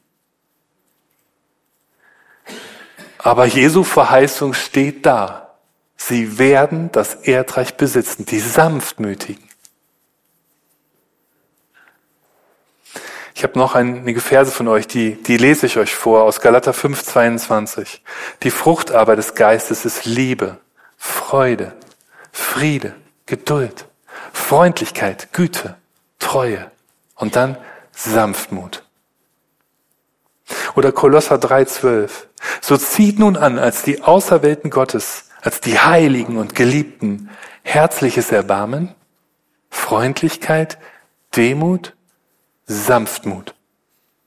Aber 3.23 3.45
Jesu 3.45 3.85
Verheißung 3.85 4.53
steht 4.53 5.05
da. 5.05 5.55
Sie 5.95 6.37
werden 6.37 6.91
das 6.91 7.15
Erdreich 7.15 7.77
besitzen, 7.77 8.25
die 8.25 8.41
Sanftmütigen. 8.41 9.47
Ich 13.33 13.43
habe 13.43 13.57
noch 13.57 13.75
einige 13.75 14.19
Verse 14.19 14.51
von 14.51 14.67
euch, 14.67 14.87
die, 14.87 15.15
die 15.15 15.37
lese 15.37 15.65
ich 15.65 15.77
euch 15.77 15.95
vor 15.95 16.23
aus 16.23 16.41
Galater 16.41 16.73
5, 16.73 17.01
22. 17.03 18.03
Die 18.43 18.51
Frucht 18.51 18.91
aber 18.91 19.15
des 19.15 19.35
Geistes 19.35 19.85
ist 19.85 20.05
Liebe, 20.05 20.59
Freude, 20.97 21.73
Friede, 22.33 22.93
Geduld, 23.25 23.85
Freundlichkeit, 24.33 25.31
Güte, 25.31 25.77
Treue 26.19 26.69
und 27.15 27.37
dann 27.37 27.57
Sanftmut. 27.93 28.83
Oder 30.75 30.91
Kolosser 30.91 31.35
3,12. 31.35 32.09
So 32.61 32.77
zieht 32.77 33.19
nun 33.19 33.37
an, 33.37 33.59
als 33.59 33.83
die 33.83 34.01
Auserwählten 34.01 34.69
Gottes, 34.69 35.29
als 35.41 35.61
die 35.61 35.79
Heiligen 35.79 36.37
und 36.37 36.55
Geliebten, 36.55 37.29
herzliches 37.63 38.31
Erbarmen, 38.31 38.93
Freundlichkeit, 39.69 40.77
Demut, 41.35 41.95
Sanftmut 42.65 43.55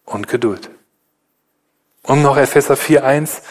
und 0.05 0.29
Geduld. 0.29 0.71
Und 2.03 2.23
noch 2.23 2.37
Epheser 2.37 2.75
4.1. 2.75 3.43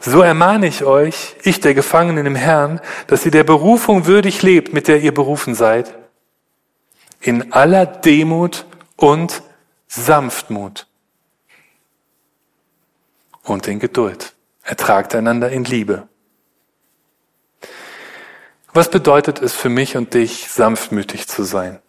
So 0.00 0.22
ermahne 0.22 0.66
ich 0.66 0.84
euch, 0.84 1.36
ich 1.42 1.60
der 1.60 1.74
Gefangenen 1.74 2.26
im 2.26 2.34
Herrn, 2.34 2.80
dass 3.06 3.24
ihr 3.24 3.30
der 3.30 3.44
Berufung 3.44 4.06
würdig 4.06 4.42
lebt, 4.42 4.72
mit 4.72 4.88
der 4.88 5.00
ihr 5.00 5.12
berufen 5.12 5.54
seid, 5.54 5.94
in 7.20 7.52
aller 7.52 7.84
Demut 7.84 8.64
und 8.96 9.42
Sanftmut 9.86 10.86
und 13.44 13.66
in 13.68 13.78
Geduld. 13.78 14.34
Ertragt 14.62 15.14
einander 15.14 15.50
in 15.50 15.64
Liebe. 15.64 16.08
Was 18.72 18.90
bedeutet 18.90 19.40
es 19.42 19.54
für 19.54 19.68
mich 19.68 19.96
und 19.96 20.14
dich, 20.14 20.48
sanftmütig 20.48 21.26
zu 21.26 21.42
sein? 21.42 21.80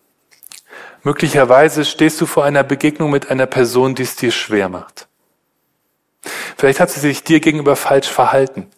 Möglicherweise 1.04 1.86
stehst 1.86 2.20
du 2.22 2.26
vor 2.26 2.44
einer 2.44 2.64
Begegnung 2.64 3.12
mit 3.12 3.30
einer 3.30 3.46
Person, 3.46 3.96
die 3.96 4.04
es 4.04 4.16
dir 4.16 4.32
schwer 4.32 4.70
macht. 4.70 5.08
Vielleicht 6.58 6.80
hat 6.80 6.92
sie 6.92 7.00
sich 7.00 7.24
dir 7.24 7.40
gegenüber 7.40 7.76
falsch 7.76 8.08
verhalten. 8.08 8.70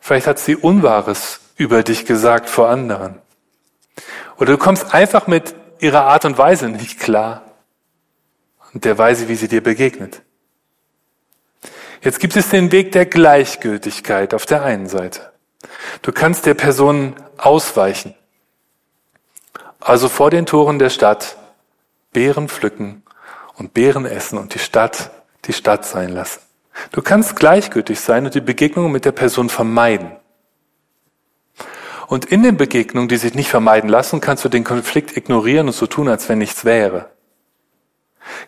Vielleicht 0.00 0.26
hat 0.26 0.38
sie 0.38 0.56
Unwahres 0.56 1.40
über 1.56 1.82
dich 1.82 2.06
gesagt 2.06 2.50
vor 2.50 2.68
anderen. 2.68 3.20
Oder 4.36 4.52
du 4.52 4.58
kommst 4.58 4.94
einfach 4.94 5.26
mit 5.26 5.54
ihrer 5.78 6.04
Art 6.06 6.24
und 6.24 6.38
Weise 6.38 6.68
nicht 6.68 6.98
klar 6.98 7.42
und 8.72 8.84
der 8.84 8.98
Weise, 8.98 9.28
wie 9.28 9.36
sie 9.36 9.48
dir 9.48 9.62
begegnet. 9.62 10.21
Jetzt 12.02 12.18
gibt 12.18 12.36
es 12.36 12.50
den 12.50 12.72
Weg 12.72 12.92
der 12.92 13.06
Gleichgültigkeit 13.06 14.34
auf 14.34 14.44
der 14.44 14.62
einen 14.62 14.88
Seite. 14.88 15.32
Du 16.02 16.10
kannst 16.10 16.46
der 16.46 16.54
Person 16.54 17.14
ausweichen. 17.38 18.14
Also 19.78 20.08
vor 20.08 20.30
den 20.30 20.46
Toren 20.46 20.78
der 20.78 20.90
Stadt 20.90 21.36
Beeren 22.12 22.48
pflücken 22.48 23.02
und 23.56 23.72
Beeren 23.72 24.04
essen 24.04 24.38
und 24.38 24.54
die 24.54 24.58
Stadt 24.58 25.10
die 25.44 25.52
Stadt 25.52 25.86
sein 25.86 26.10
lassen. 26.10 26.40
Du 26.90 27.02
kannst 27.02 27.36
gleichgültig 27.36 28.00
sein 28.00 28.24
und 28.24 28.34
die 28.34 28.40
Begegnung 28.40 28.90
mit 28.90 29.04
der 29.04 29.12
Person 29.12 29.48
vermeiden. 29.48 30.12
Und 32.08 32.26
in 32.26 32.42
den 32.42 32.56
Begegnungen, 32.56 33.08
die 33.08 33.16
sich 33.16 33.34
nicht 33.34 33.48
vermeiden 33.48 33.88
lassen, 33.88 34.20
kannst 34.20 34.44
du 34.44 34.48
den 34.48 34.64
Konflikt 34.64 35.16
ignorieren 35.16 35.68
und 35.68 35.72
so 35.72 35.86
tun, 35.86 36.08
als 36.08 36.28
wenn 36.28 36.38
nichts 36.38 36.64
wäre. 36.64 37.10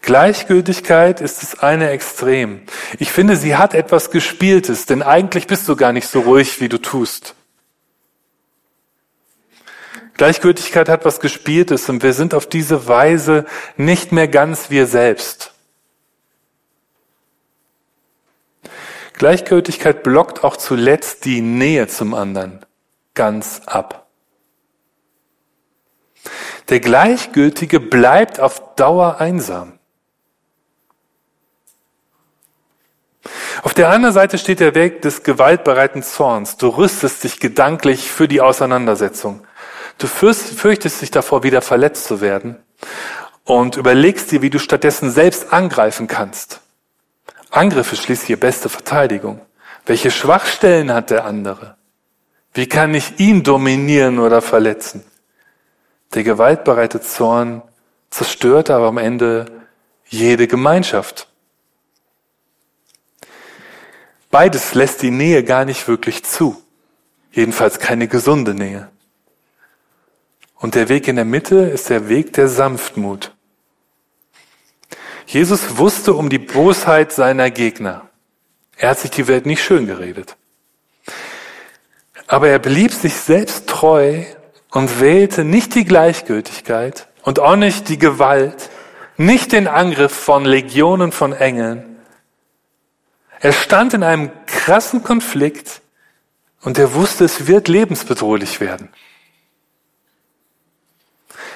Gleichgültigkeit 0.02 1.20
ist 1.20 1.42
das 1.42 1.58
eine 1.60 1.90
Extrem. 1.90 2.62
Ich 2.98 3.12
finde, 3.12 3.36
sie 3.36 3.56
hat 3.56 3.74
etwas 3.74 4.10
Gespieltes, 4.10 4.86
denn 4.86 5.02
eigentlich 5.02 5.46
bist 5.46 5.68
du 5.68 5.76
gar 5.76 5.92
nicht 5.92 6.08
so 6.08 6.20
ruhig, 6.20 6.60
wie 6.60 6.68
du 6.68 6.78
tust. 6.78 7.34
Gleichgültigkeit 10.16 10.88
hat 10.88 11.04
was 11.04 11.20
Gespieltes 11.20 11.88
und 11.88 12.02
wir 12.02 12.12
sind 12.12 12.34
auf 12.34 12.46
diese 12.46 12.86
Weise 12.86 13.46
nicht 13.76 14.12
mehr 14.12 14.28
ganz 14.28 14.70
wir 14.70 14.86
selbst. 14.86 15.52
Gleichgültigkeit 19.14 20.02
blockt 20.02 20.44
auch 20.44 20.56
zuletzt 20.56 21.24
die 21.24 21.40
Nähe 21.40 21.88
zum 21.88 22.14
anderen 22.14 22.64
ganz 23.14 23.62
ab. 23.66 24.08
Der 26.68 26.80
Gleichgültige 26.80 27.80
bleibt 27.80 28.40
auf 28.40 28.74
Dauer 28.74 29.20
einsam. 29.20 29.73
Auf 33.62 33.74
der 33.74 33.88
anderen 33.88 34.14
Seite 34.14 34.38
steht 34.38 34.60
der 34.60 34.74
Weg 34.74 35.02
des 35.02 35.22
gewaltbereiten 35.22 36.02
Zorns. 36.02 36.56
Du 36.56 36.68
rüstest 36.68 37.24
dich 37.24 37.40
gedanklich 37.40 38.10
für 38.10 38.28
die 38.28 38.40
Auseinandersetzung. 38.40 39.46
Du 39.98 40.06
fürchtest 40.06 41.00
dich 41.02 41.10
davor, 41.10 41.42
wieder 41.42 41.62
verletzt 41.62 42.06
zu 42.06 42.20
werden 42.20 42.56
und 43.44 43.76
überlegst 43.76 44.32
dir, 44.32 44.42
wie 44.42 44.50
du 44.50 44.58
stattdessen 44.58 45.10
selbst 45.10 45.52
angreifen 45.52 46.06
kannst. 46.06 46.60
Angriff 47.50 47.92
ist 47.92 48.02
schließlich 48.02 48.26
die 48.26 48.36
beste 48.36 48.68
Verteidigung. 48.68 49.40
Welche 49.86 50.10
Schwachstellen 50.10 50.92
hat 50.92 51.10
der 51.10 51.24
andere? 51.24 51.76
Wie 52.52 52.68
kann 52.68 52.94
ich 52.94 53.20
ihn 53.20 53.42
dominieren 53.42 54.18
oder 54.18 54.42
verletzen? 54.42 55.04
Der 56.14 56.24
gewaltbereite 56.24 57.00
Zorn 57.00 57.62
zerstört 58.10 58.70
aber 58.70 58.86
am 58.86 58.98
Ende 58.98 59.46
jede 60.06 60.46
Gemeinschaft. 60.46 61.28
Beides 64.34 64.74
lässt 64.74 65.02
die 65.02 65.12
Nähe 65.12 65.44
gar 65.44 65.64
nicht 65.64 65.86
wirklich 65.86 66.24
zu. 66.24 66.60
Jedenfalls 67.30 67.78
keine 67.78 68.08
gesunde 68.08 68.52
Nähe. 68.52 68.90
Und 70.56 70.74
der 70.74 70.88
Weg 70.88 71.06
in 71.06 71.14
der 71.14 71.24
Mitte 71.24 71.54
ist 71.54 71.88
der 71.88 72.08
Weg 72.08 72.32
der 72.32 72.48
Sanftmut. 72.48 73.30
Jesus 75.28 75.78
wusste 75.78 76.14
um 76.14 76.30
die 76.30 76.40
Bosheit 76.40 77.12
seiner 77.12 77.52
Gegner. 77.52 78.08
Er 78.76 78.90
hat 78.90 78.98
sich 78.98 79.12
die 79.12 79.28
Welt 79.28 79.46
nicht 79.46 79.62
schön 79.62 79.86
geredet. 79.86 80.34
Aber 82.26 82.48
er 82.48 82.58
blieb 82.58 82.90
sich 82.90 83.14
selbst 83.14 83.68
treu 83.68 84.24
und 84.72 84.98
wählte 84.98 85.44
nicht 85.44 85.76
die 85.76 85.84
Gleichgültigkeit 85.84 87.06
und 87.22 87.38
auch 87.38 87.54
nicht 87.54 87.88
die 87.88 87.98
Gewalt, 88.00 88.68
nicht 89.16 89.52
den 89.52 89.68
Angriff 89.68 90.12
von 90.12 90.44
Legionen 90.44 91.12
von 91.12 91.32
Engeln. 91.32 91.93
Er 93.44 93.52
stand 93.52 93.92
in 93.92 94.02
einem 94.02 94.30
krassen 94.46 95.02
Konflikt 95.02 95.82
und 96.62 96.78
er 96.78 96.94
wusste, 96.94 97.26
es 97.26 97.46
wird 97.46 97.68
lebensbedrohlich 97.68 98.58
werden. 98.58 98.88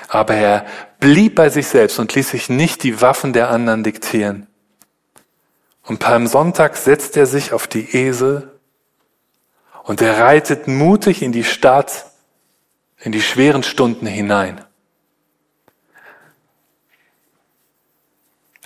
Aber 0.07 0.35
er 0.35 0.67
blieb 1.01 1.37
bei 1.37 1.49
sich 1.49 1.67
selbst 1.67 1.99
und 1.99 2.15
ließ 2.15 2.29
sich 2.29 2.51
nicht 2.51 2.83
die 2.83 3.01
Waffen 3.01 3.33
der 3.33 3.49
anderen 3.49 3.85
diktieren. 3.85 4.49
Und 5.83 5.99
Palmsonntag 5.99 6.77
setzt 6.77 7.17
er 7.17 7.25
sich 7.25 7.55
auf 7.55 7.67
die 7.67 7.97
Esel 7.97 8.61
und 9.85 10.03
er 10.03 10.19
reitet 10.19 10.69
mutig 10.69 11.23
in 11.23 11.33
die 11.33 11.43
Stadt, 11.45 12.05
in 12.99 13.13
die 13.13 13.23
schweren 13.23 13.63
Stunden 13.63 14.05
hinein. 14.05 14.63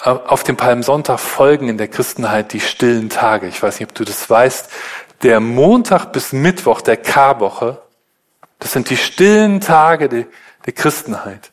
Auf 0.03 0.43
dem 0.43 0.57
Palmsonntag 0.57 1.21
folgen 1.21 1.69
in 1.69 1.79
der 1.79 1.89
Christenheit 1.89 2.53
die 2.53 2.61
stillen 2.61 3.09
Tage. 3.09 3.47
Ich 3.47 3.63
weiß 3.63 3.79
nicht, 3.79 3.89
ob 3.89 3.95
du 3.95 4.05
das 4.05 4.29
weißt. 4.29 4.69
Der 5.23 5.39
Montag 5.39 6.13
bis 6.13 6.33
Mittwoch 6.33 6.81
der 6.81 6.97
Karwoche, 6.97 7.81
das 8.59 8.73
sind 8.73 8.91
die 8.91 8.97
stillen 8.97 9.61
Tage 9.61 10.09
der, 10.09 10.27
Christenheit. 10.75 11.51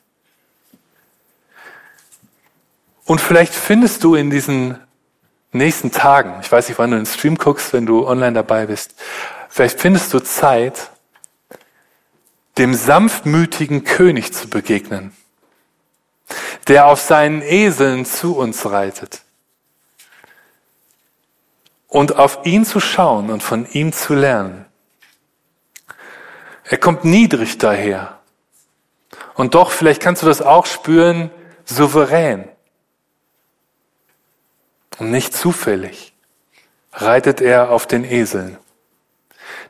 Und 3.04 3.20
vielleicht 3.20 3.54
findest 3.54 4.04
du 4.04 4.14
in 4.14 4.30
diesen 4.30 4.78
nächsten 5.52 5.90
Tagen, 5.90 6.38
ich 6.42 6.50
weiß 6.50 6.68
nicht, 6.68 6.78
wann 6.78 6.92
du 6.92 6.96
den 6.96 7.06
Stream 7.06 7.36
guckst, 7.36 7.72
wenn 7.72 7.86
du 7.86 8.06
online 8.06 8.34
dabei 8.34 8.66
bist, 8.66 8.94
Vielleicht 9.50 9.80
findest 9.80 10.14
du 10.14 10.20
Zeit, 10.20 10.90
dem 12.56 12.72
sanftmütigen 12.72 13.82
König 13.82 14.32
zu 14.32 14.48
begegnen, 14.48 15.12
der 16.70 16.86
auf 16.86 17.00
seinen 17.00 17.42
Eseln 17.42 18.04
zu 18.04 18.36
uns 18.36 18.64
reitet. 18.64 19.22
Und 21.88 22.14
auf 22.14 22.46
ihn 22.46 22.64
zu 22.64 22.78
schauen 22.78 23.28
und 23.32 23.42
von 23.42 23.66
ihm 23.66 23.92
zu 23.92 24.14
lernen. 24.14 24.66
Er 26.62 26.78
kommt 26.78 27.04
niedrig 27.04 27.58
daher. 27.58 28.20
Und 29.34 29.56
doch, 29.56 29.72
vielleicht 29.72 30.00
kannst 30.00 30.22
du 30.22 30.26
das 30.26 30.42
auch 30.42 30.64
spüren, 30.64 31.32
souverän. 31.64 32.48
Und 35.00 35.10
nicht 35.10 35.34
zufällig 35.34 36.12
reitet 36.92 37.40
er 37.40 37.72
auf 37.72 37.88
den 37.88 38.04
Eseln. 38.04 38.58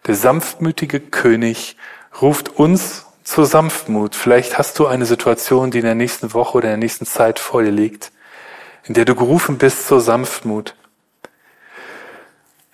Der 0.06 0.16
sanftmütige 0.16 1.00
König 1.00 1.78
ruft 2.20 2.50
uns 2.50 3.06
zur 3.30 3.46
Sanftmut. 3.46 4.16
Vielleicht 4.16 4.58
hast 4.58 4.76
du 4.80 4.88
eine 4.88 5.06
Situation, 5.06 5.70
die 5.70 5.78
in 5.78 5.84
der 5.84 5.94
nächsten 5.94 6.34
Woche 6.34 6.58
oder 6.58 6.66
in 6.66 6.72
der 6.72 6.78
nächsten 6.78 7.06
Zeit 7.06 7.38
vor 7.38 7.62
dir 7.62 7.70
liegt, 7.70 8.10
in 8.84 8.94
der 8.94 9.04
du 9.04 9.14
gerufen 9.14 9.56
bist 9.56 9.86
zur 9.86 10.00
Sanftmut, 10.00 10.74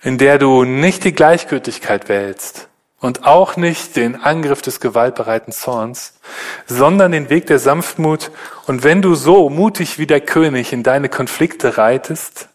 in 0.01 0.17
der 0.17 0.39
du 0.39 0.63
nicht 0.63 1.03
die 1.03 1.13
Gleichgültigkeit 1.13 2.09
wählst 2.09 2.69
und 2.99 3.23
auch 3.23 3.55
nicht 3.55 3.95
den 3.95 4.15
Angriff 4.15 4.63
des 4.63 4.79
gewaltbereiten 4.79 5.53
Zorns, 5.53 6.19
sondern 6.65 7.11
den 7.11 7.29
Weg 7.29 7.45
der 7.45 7.59
Sanftmut. 7.59 8.31
Und 8.65 8.83
wenn 8.83 9.03
du 9.03 9.13
so 9.13 9.51
mutig 9.51 9.99
wie 9.99 10.07
der 10.07 10.21
König 10.21 10.73
in 10.73 10.81
deine 10.81 11.07
Konflikte 11.07 11.77
reitest, 11.77 12.49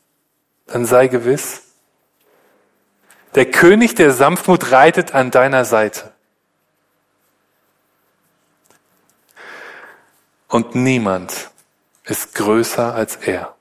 dann 0.66 0.86
sei 0.86 1.06
gewiss, 1.06 1.62
der 3.36 3.46
König 3.46 3.94
der 3.94 4.10
Sanftmut 4.10 4.72
reitet 4.72 5.14
an 5.14 5.30
deiner 5.30 5.64
Seite. 5.64 6.11
Und 10.52 10.74
niemand 10.74 11.50
ist 12.04 12.34
größer 12.34 12.94
als 12.94 13.16
er. 13.16 13.54